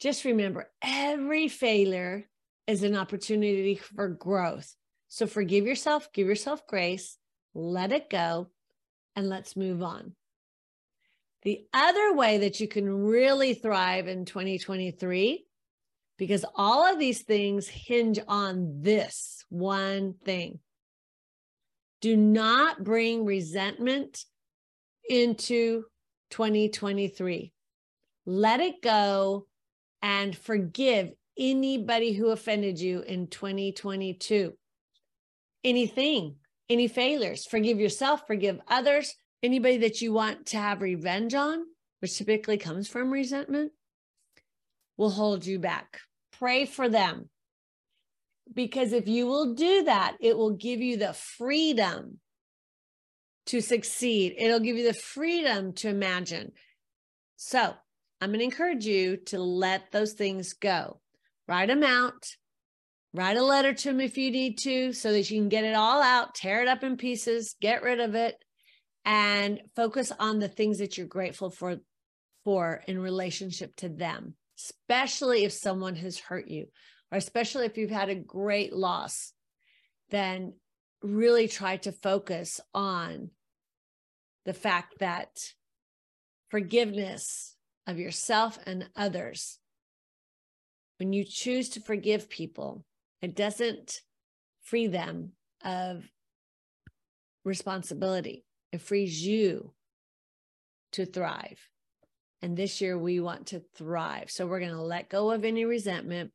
just 0.00 0.24
remember 0.24 0.70
every 0.82 1.48
failure 1.48 2.28
is 2.66 2.82
an 2.82 2.96
opportunity 2.96 3.76
for 3.76 4.08
growth. 4.08 4.74
So 5.08 5.26
forgive 5.26 5.66
yourself, 5.66 6.12
give 6.12 6.26
yourself 6.26 6.66
grace, 6.66 7.16
let 7.54 7.92
it 7.92 8.10
go, 8.10 8.50
and 9.14 9.28
let's 9.28 9.56
move 9.56 9.82
on. 9.82 10.14
The 11.42 11.64
other 11.72 12.14
way 12.14 12.38
that 12.38 12.60
you 12.60 12.66
can 12.66 13.04
really 13.04 13.54
thrive 13.54 14.08
in 14.08 14.24
2023, 14.24 15.46
because 16.18 16.44
all 16.56 16.92
of 16.92 16.98
these 16.98 17.22
things 17.22 17.68
hinge 17.68 18.18
on 18.26 18.82
this 18.82 19.44
one 19.48 20.14
thing 20.24 20.58
do 22.00 22.16
not 22.16 22.82
bring 22.84 23.24
resentment 23.24 24.24
into 25.08 25.84
2023. 26.30 27.52
Let 28.26 28.60
it 28.60 28.82
go 28.82 29.46
and 30.06 30.38
forgive 30.38 31.10
anybody 31.36 32.12
who 32.12 32.28
offended 32.28 32.78
you 32.78 33.00
in 33.00 33.26
2022. 33.26 34.52
Anything, 35.64 36.36
any 36.70 36.86
failures, 36.86 37.44
forgive 37.44 37.80
yourself, 37.80 38.24
forgive 38.24 38.60
others, 38.68 39.16
anybody 39.42 39.78
that 39.78 40.00
you 40.00 40.12
want 40.12 40.46
to 40.46 40.58
have 40.58 40.80
revenge 40.80 41.34
on, 41.34 41.58
which 41.98 42.16
typically 42.16 42.56
comes 42.56 42.86
from 42.86 43.10
resentment, 43.10 43.72
will 44.96 45.10
hold 45.10 45.44
you 45.44 45.58
back. 45.58 45.98
Pray 46.38 46.66
for 46.66 46.88
them. 46.88 47.28
Because 48.54 48.92
if 48.92 49.08
you 49.08 49.26
will 49.26 49.54
do 49.54 49.82
that, 49.86 50.16
it 50.20 50.36
will 50.36 50.52
give 50.52 50.80
you 50.80 50.98
the 50.98 51.14
freedom 51.14 52.20
to 53.46 53.60
succeed. 53.60 54.36
It'll 54.38 54.60
give 54.60 54.76
you 54.76 54.86
the 54.86 54.94
freedom 54.94 55.72
to 55.72 55.88
imagine. 55.88 56.52
So 57.34 57.74
I'm 58.20 58.30
going 58.30 58.38
to 58.38 58.44
encourage 58.44 58.86
you 58.86 59.18
to 59.26 59.38
let 59.38 59.92
those 59.92 60.14
things 60.14 60.54
go. 60.54 61.00
Write 61.46 61.68
them 61.68 61.82
out. 61.82 62.36
Write 63.12 63.36
a 63.36 63.44
letter 63.44 63.72
to 63.72 63.88
them 63.88 64.00
if 64.00 64.18
you 64.18 64.30
need 64.30 64.58
to 64.58 64.92
so 64.92 65.12
that 65.12 65.30
you 65.30 65.40
can 65.40 65.48
get 65.48 65.64
it 65.64 65.74
all 65.74 66.02
out, 66.02 66.34
tear 66.34 66.62
it 66.62 66.68
up 66.68 66.82
in 66.82 66.96
pieces, 66.96 67.56
get 67.60 67.82
rid 67.82 68.00
of 68.00 68.14
it, 68.14 68.36
and 69.04 69.60
focus 69.74 70.12
on 70.18 70.38
the 70.38 70.48
things 70.48 70.78
that 70.78 70.98
you're 70.98 71.06
grateful 71.06 71.50
for 71.50 71.78
for 72.44 72.82
in 72.86 72.98
relationship 72.98 73.74
to 73.76 73.88
them, 73.88 74.34
especially 74.58 75.44
if 75.44 75.52
someone 75.52 75.96
has 75.96 76.18
hurt 76.18 76.46
you 76.46 76.66
or 77.10 77.18
especially 77.18 77.66
if 77.66 77.76
you've 77.76 77.90
had 77.90 78.08
a 78.08 78.14
great 78.14 78.72
loss, 78.72 79.32
then 80.10 80.54
really 81.02 81.48
try 81.48 81.76
to 81.78 81.92
focus 81.92 82.60
on 82.74 83.30
the 84.44 84.54
fact 84.54 84.98
that 85.00 85.30
forgiveness 86.50 87.55
of 87.86 87.98
yourself 87.98 88.58
and 88.66 88.88
others, 88.96 89.58
when 90.98 91.12
you 91.12 91.24
choose 91.24 91.68
to 91.70 91.80
forgive 91.80 92.28
people, 92.28 92.84
it 93.22 93.36
doesn't 93.36 94.00
free 94.62 94.86
them 94.86 95.32
of 95.64 96.04
responsibility. 97.44 98.44
It 98.72 98.80
frees 98.80 99.24
you 99.24 99.72
to 100.92 101.06
thrive. 101.06 101.58
And 102.42 102.56
this 102.56 102.80
year 102.80 102.98
we 102.98 103.20
want 103.20 103.48
to 103.48 103.62
thrive. 103.76 104.30
So 104.30 104.46
we're 104.46 104.60
going 104.60 104.72
to 104.72 104.82
let 104.82 105.08
go 105.08 105.30
of 105.30 105.44
any 105.44 105.64
resentment. 105.64 106.32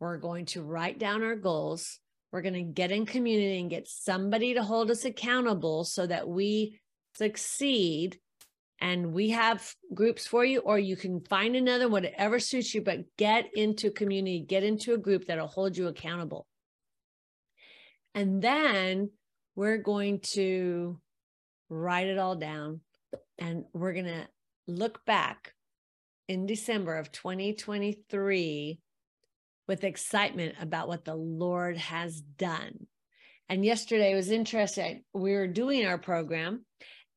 We're 0.00 0.18
going 0.18 0.46
to 0.46 0.62
write 0.62 0.98
down 0.98 1.22
our 1.22 1.36
goals. 1.36 1.98
We're 2.32 2.42
going 2.42 2.54
to 2.54 2.62
get 2.62 2.90
in 2.90 3.06
community 3.06 3.60
and 3.60 3.70
get 3.70 3.88
somebody 3.88 4.54
to 4.54 4.62
hold 4.62 4.90
us 4.90 5.04
accountable 5.04 5.84
so 5.84 6.06
that 6.06 6.28
we 6.28 6.80
succeed. 7.16 8.18
And 8.80 9.12
we 9.12 9.30
have 9.30 9.74
groups 9.94 10.26
for 10.26 10.44
you, 10.44 10.60
or 10.60 10.78
you 10.78 10.96
can 10.96 11.20
find 11.20 11.56
another, 11.56 11.88
whatever 11.88 12.38
suits 12.38 12.74
you, 12.74 12.82
but 12.82 13.04
get 13.16 13.46
into 13.54 13.90
community, 13.90 14.40
get 14.40 14.64
into 14.64 14.94
a 14.94 14.98
group 14.98 15.26
that'll 15.26 15.46
hold 15.46 15.76
you 15.76 15.86
accountable. 15.86 16.46
And 18.14 18.42
then 18.42 19.10
we're 19.56 19.78
going 19.78 20.20
to 20.20 21.00
write 21.68 22.08
it 22.08 22.18
all 22.18 22.36
down 22.36 22.80
and 23.38 23.64
we're 23.72 23.92
going 23.92 24.04
to 24.06 24.28
look 24.66 25.04
back 25.04 25.52
in 26.28 26.46
December 26.46 26.96
of 26.96 27.12
2023 27.12 28.78
with 29.66 29.84
excitement 29.84 30.54
about 30.60 30.88
what 30.88 31.04
the 31.04 31.14
Lord 31.14 31.76
has 31.76 32.20
done. 32.20 32.86
And 33.48 33.64
yesterday 33.64 34.14
was 34.14 34.30
interesting. 34.30 35.04
We 35.12 35.32
were 35.32 35.46
doing 35.46 35.86
our 35.86 35.98
program 35.98 36.64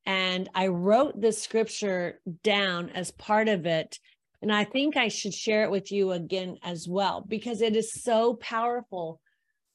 and 0.08 0.50
I 0.56 0.68
wrote 0.68 1.20
the 1.20 1.34
scripture 1.34 2.22
down 2.42 2.90
as 2.92 3.12
part 3.12 3.50
of 3.50 3.66
it. 3.66 4.00
And 4.42 4.54
I 4.54 4.64
think 4.64 4.96
I 4.96 5.10
should 5.10 5.34
share 5.34 5.64
it 5.64 5.72
with 5.72 5.92
you 5.92 6.14
again 6.14 6.58
as 6.64 6.88
well, 6.88 7.26
because 7.28 7.62
it 7.62 7.76
is 7.76 7.94
so 7.94 8.36
powerful 8.36 9.20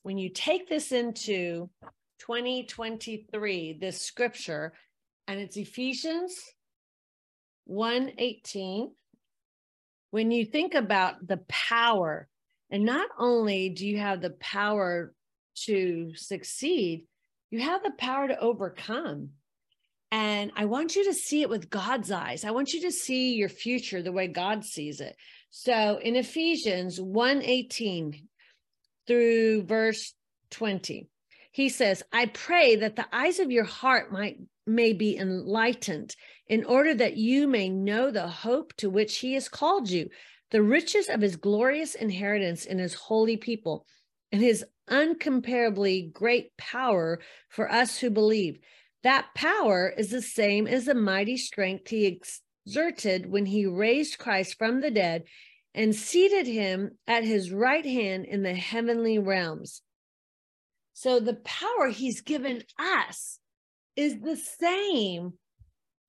when 0.05 0.17
you 0.17 0.31
take 0.31 0.69
this 0.69 0.91
into 0.91 1.69
2023, 2.21 3.79
this 3.79 4.01
scripture, 4.01 4.73
and 5.29 5.39
it's 5.39 5.59
Ephesians 5.59 6.35
1 7.67 8.13
18. 8.17 8.91
When 10.13 10.31
you 10.31 10.47
think 10.47 10.75
about 10.75 11.27
the 11.27 11.41
power 11.49 12.27
and 12.71 12.85
not 12.85 13.09
only 13.19 13.69
do 13.69 13.87
you 13.87 13.99
have 13.99 14.23
the 14.23 14.31
power 14.41 15.13
to 15.67 16.15
succeed, 16.15 17.07
you 17.51 17.61
have 17.61 17.83
the 17.83 17.93
power 17.99 18.29
to 18.29 18.39
overcome. 18.39 19.31
And 20.13 20.53
I 20.55 20.67
want 20.67 20.95
you 20.95 21.05
to 21.07 21.15
see 21.15 21.41
it 21.41 21.49
with 21.49 21.71
God's 21.71 22.11
eyes. 22.11 22.45
I 22.45 22.51
want 22.51 22.75
you 22.75 22.83
to 22.83 22.93
see 22.93 23.35
your 23.35 23.49
future 23.49 24.03
the 24.03 24.13
way 24.13 24.29
God 24.29 24.63
sees 24.63 25.01
it. 25.01 25.17
So 25.49 25.99
in 26.03 26.17
Ephesians 26.17 27.01
1:18 27.01 28.29
through 29.07 29.63
verse 29.63 30.13
20, 30.51 31.09
he 31.51 31.69
says, 31.71 32.03
I 32.13 32.27
pray 32.27 32.77
that 32.77 32.95
the 32.95 33.07
eyes 33.11 33.41
of 33.41 33.51
your 33.51 33.65
heart 33.65 34.13
might 34.13 34.37
may 34.67 34.93
be 34.93 35.17
enlightened 35.17 36.15
in 36.47 36.65
order 36.65 36.95
that 36.95 37.17
you 37.17 37.49
may 37.49 37.71
know 37.71 38.11
the 38.11 38.29
hope 38.29 38.75
to 38.77 38.91
which 38.91 39.19
he 39.19 39.33
has 39.33 39.49
called 39.49 39.91
you 39.91 40.09
the 40.51 40.63
riches 40.63 41.09
of 41.09 41.23
his 41.23 41.37
glorious 41.37 41.95
inheritance 41.95 42.67
in 42.67 42.79
his 42.79 42.93
holy 42.93 43.39
people, 43.39 43.87
and 44.31 44.43
his 44.43 44.63
uncomparably 44.89 46.13
great 46.13 46.55
power 46.59 47.19
for 47.49 47.73
us 47.73 47.99
who 47.99 48.11
believe. 48.11 48.59
That 49.03 49.35
power 49.35 49.93
is 49.97 50.11
the 50.11 50.23
same 50.23 50.67
as 50.67 50.85
the 50.85 50.95
mighty 50.95 51.37
strength 51.37 51.89
he 51.89 52.21
exerted 52.67 53.31
when 53.31 53.47
he 53.47 53.67
raised 53.67 54.19
Christ 54.19 54.57
from 54.59 54.81
the 54.81 54.91
dead 54.91 55.25
and 55.75 55.95
seated 55.95 56.47
him 56.47 56.99
at 57.07 57.25
his 57.25 57.51
right 57.51 57.85
hand 57.85 58.27
in 58.27 58.43
the 58.43 58.55
heavenly 58.55 59.19
realms. 59.19 59.83
So 60.93 61.19
the 61.19 61.35
power 61.35 61.89
he's 61.89 62.21
given 62.21 62.63
us 62.79 63.39
is 63.97 64.21
the 64.21 64.37
same 64.37 65.33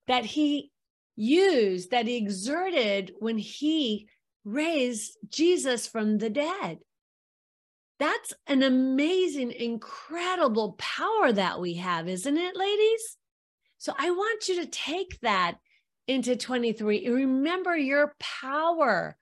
that 0.08 0.26
he 0.26 0.72
used, 1.16 1.92
that 1.92 2.06
he 2.06 2.18
exerted 2.18 3.14
when 3.20 3.38
he 3.38 4.08
raised 4.44 5.18
Jesus 5.30 5.88
from 5.88 6.18
the 6.18 6.30
dead. 6.30 6.80
That's 8.00 8.34
an 8.48 8.64
amazing, 8.64 9.52
incredible 9.52 10.74
power 10.78 11.32
that 11.32 11.60
we 11.62 11.76
have, 11.76 12.08
isn't 12.08 12.38
it, 12.38 12.56
ladies? 12.56 13.18
So 13.78 13.94
I 13.98 14.12
want 14.12 14.48
you 14.48 14.62
to 14.62 14.70
take 14.70 15.20
that 15.22 15.58
into 16.08 16.36
23 16.36 17.08
remember 17.10 17.76
your 17.78 18.16
power. 18.20 19.18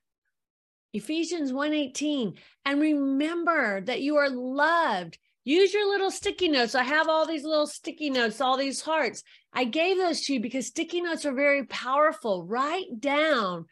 Ephesians 0.94 1.54
1:18 1.54 2.38
and 2.66 2.82
remember 2.82 3.82
that 3.82 4.02
you 4.02 4.18
are 4.18 4.30
loved. 4.30 5.18
Use 5.44 5.74
your 5.74 5.88
little 5.90 6.12
sticky 6.12 6.50
notes. 6.50 6.76
I 6.76 6.84
have 6.84 7.08
all 7.10 7.26
these 7.26 7.44
little 7.44 7.68
sticky 7.68 8.10
notes, 8.10 8.42
all 8.42 8.58
these 8.58 8.82
hearts. 8.82 9.24
I 9.54 9.64
gave 9.64 9.98
those 9.98 10.22
to 10.26 10.34
you 10.34 10.40
because 10.40 10.68
sticky 10.68 11.02
notes 11.02 11.26
are 11.26 11.34
very 11.34 11.66
powerful. 11.66 12.46
Write 12.46 13.00
down 13.00 13.66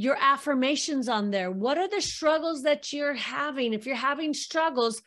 your 0.00 0.16
affirmations 0.18 1.10
on 1.10 1.30
there. 1.30 1.50
What 1.50 1.76
are 1.76 1.86
the 1.86 2.00
struggles 2.00 2.62
that 2.62 2.90
you're 2.90 3.12
having? 3.12 3.74
If 3.74 3.84
you're 3.84 3.96
having 3.96 4.32
struggles, 4.32 5.02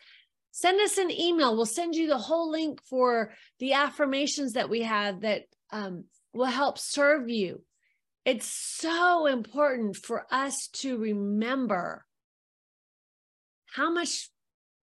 send 0.52 0.80
us 0.80 1.00
an 1.00 1.10
email. 1.10 1.56
We'll 1.56 1.66
send 1.66 1.96
you 1.96 2.08
the 2.08 2.20
whole 2.20 2.52
link 2.52 2.80
for 2.84 3.34
the 3.58 3.74
affirmations 3.74 4.54
that 4.54 4.70
we 4.70 4.84
have 4.84 5.22
that 5.22 5.46
um, 5.72 6.04
will 6.32 6.46
help 6.46 6.78
serve 6.78 7.28
you. 7.28 7.64
It's 8.24 8.46
so 8.46 9.26
important 9.26 9.98
for 9.98 10.28
us 10.30 10.68
to 10.74 10.96
remember 10.96 12.06
how 13.66 13.92
much 13.92 14.30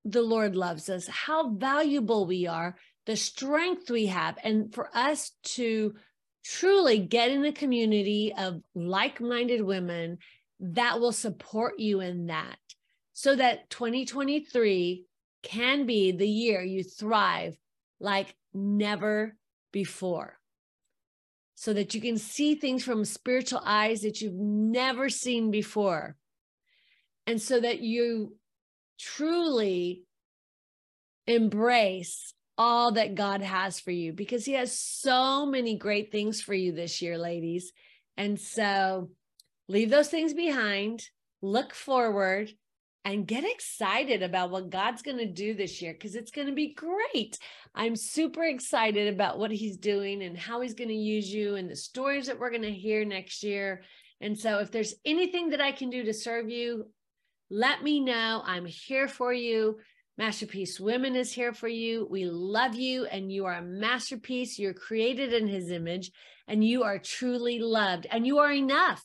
the 0.03 0.21
Lord 0.21 0.57
loves 0.57 0.89
us, 0.89 1.07
how 1.07 1.51
valuable 1.51 2.25
we 2.25 2.47
are, 2.47 2.75
the 3.05 3.15
strength 3.15 3.89
we 3.89 4.07
have, 4.07 4.37
and 4.43 4.73
for 4.73 4.89
us 4.93 5.31
to 5.55 5.95
truly 6.43 6.99
get 6.99 7.31
in 7.31 7.45
a 7.45 7.51
community 7.51 8.33
of 8.37 8.61
like 8.75 9.21
minded 9.21 9.61
women 9.61 10.17
that 10.59 10.99
will 10.99 11.11
support 11.11 11.79
you 11.79 12.01
in 12.01 12.27
that 12.27 12.57
so 13.13 13.35
that 13.35 13.69
2023 13.69 15.05
can 15.43 15.85
be 15.85 16.11
the 16.11 16.27
year 16.27 16.61
you 16.61 16.83
thrive 16.83 17.57
like 17.99 18.35
never 18.53 19.35
before. 19.71 20.37
So 21.55 21.73
that 21.73 21.93
you 21.93 22.01
can 22.01 22.17
see 22.17 22.55
things 22.55 22.83
from 22.83 23.05
spiritual 23.05 23.61
eyes 23.63 24.01
that 24.01 24.21
you've 24.21 24.33
never 24.33 25.09
seen 25.09 25.51
before. 25.51 26.15
And 27.27 27.39
so 27.39 27.59
that 27.59 27.81
you 27.81 28.35
truly 28.99 30.03
embrace 31.27 32.33
all 32.57 32.91
that 32.93 33.15
God 33.15 33.41
has 33.41 33.79
for 33.79 33.91
you 33.91 34.13
because 34.13 34.45
He 34.45 34.53
has 34.53 34.77
so 34.77 35.45
many 35.45 35.77
great 35.77 36.11
things 36.11 36.41
for 36.41 36.53
you 36.53 36.71
this 36.71 37.01
year, 37.01 37.17
ladies. 37.17 37.71
And 38.17 38.39
so 38.39 39.09
leave 39.67 39.89
those 39.89 40.09
things 40.09 40.33
behind, 40.33 41.03
look 41.41 41.73
forward, 41.73 42.51
and 43.03 43.25
get 43.25 43.43
excited 43.43 44.21
about 44.21 44.51
what 44.51 44.69
God's 44.69 45.01
going 45.01 45.17
to 45.17 45.25
do 45.25 45.55
this 45.55 45.81
year 45.81 45.93
because 45.93 46.15
it's 46.15 46.31
going 46.31 46.47
to 46.47 46.53
be 46.53 46.73
great. 46.73 47.39
I'm 47.73 47.95
super 47.95 48.43
excited 48.43 49.11
about 49.11 49.39
what 49.39 49.51
He's 49.51 49.77
doing 49.77 50.21
and 50.21 50.37
how 50.37 50.61
He's 50.61 50.75
going 50.75 50.89
to 50.89 50.95
use 50.95 51.33
you 51.33 51.55
and 51.55 51.69
the 51.69 51.75
stories 51.75 52.27
that 52.27 52.39
we're 52.39 52.51
going 52.51 52.61
to 52.61 52.71
hear 52.71 53.03
next 53.05 53.43
year. 53.43 53.81
And 54.19 54.37
so, 54.37 54.59
if 54.59 54.71
there's 54.71 54.93
anything 55.03 55.49
that 55.49 55.61
I 55.61 55.71
can 55.71 55.89
do 55.89 56.03
to 56.03 56.13
serve 56.13 56.49
you, 56.49 56.85
let 57.49 57.83
me 57.83 57.99
know. 57.99 58.41
I'm 58.45 58.65
here 58.65 59.07
for 59.07 59.33
you. 59.33 59.79
Masterpiece 60.21 60.79
Women 60.79 61.15
is 61.15 61.33
here 61.33 61.51
for 61.51 61.67
you. 61.67 62.07
We 62.07 62.25
love 62.25 62.75
you, 62.75 63.05
and 63.05 63.31
you 63.31 63.47
are 63.47 63.55
a 63.55 63.61
masterpiece. 63.63 64.59
You're 64.59 64.71
created 64.71 65.33
in 65.33 65.47
His 65.47 65.71
image, 65.71 66.11
and 66.47 66.63
you 66.63 66.83
are 66.83 66.99
truly 66.99 67.57
loved, 67.57 68.05
and 68.05 68.27
you 68.27 68.37
are 68.37 68.51
enough, 68.51 69.03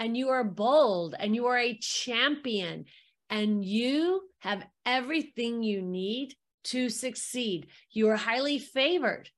and 0.00 0.16
you 0.16 0.30
are 0.30 0.42
bold, 0.42 1.14
and 1.16 1.32
you 1.32 1.46
are 1.46 1.56
a 1.56 1.78
champion, 1.80 2.86
and 3.30 3.64
you 3.64 4.22
have 4.40 4.66
everything 4.84 5.62
you 5.62 5.80
need 5.80 6.34
to 6.64 6.88
succeed. 6.88 7.68
You 7.92 8.08
are 8.08 8.16
highly 8.16 8.58
favored. 8.58 9.30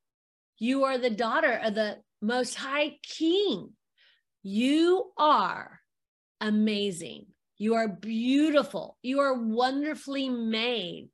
You 0.57 0.85
are 0.85 0.97
the 0.97 1.11
daughter 1.11 1.53
of 1.53 1.75
the 1.75 1.99
Most 2.23 2.55
High 2.55 2.97
King. 3.03 3.75
You 4.43 5.11
are 5.19 5.81
amazing. 6.41 7.27
You 7.61 7.75
are 7.75 7.89
beautiful. 7.89 8.97
You 9.03 9.21
are 9.21 9.35
wonderfully 9.35 10.31
made. 10.31 11.11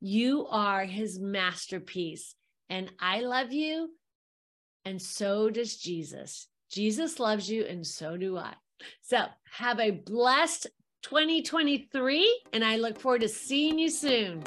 You 0.00 0.46
are 0.46 0.86
his 0.86 1.20
masterpiece. 1.20 2.34
And 2.70 2.90
I 2.98 3.20
love 3.20 3.52
you. 3.52 3.90
And 4.86 5.02
so 5.02 5.50
does 5.50 5.76
Jesus. 5.76 6.48
Jesus 6.70 7.20
loves 7.20 7.50
you, 7.50 7.66
and 7.66 7.86
so 7.86 8.16
do 8.16 8.38
I. 8.38 8.54
So 9.02 9.26
have 9.52 9.78
a 9.78 9.90
blessed 9.90 10.68
2023, 11.02 12.44
and 12.54 12.64
I 12.64 12.76
look 12.76 12.98
forward 12.98 13.20
to 13.20 13.28
seeing 13.28 13.78
you 13.78 13.90
soon. 13.90 14.42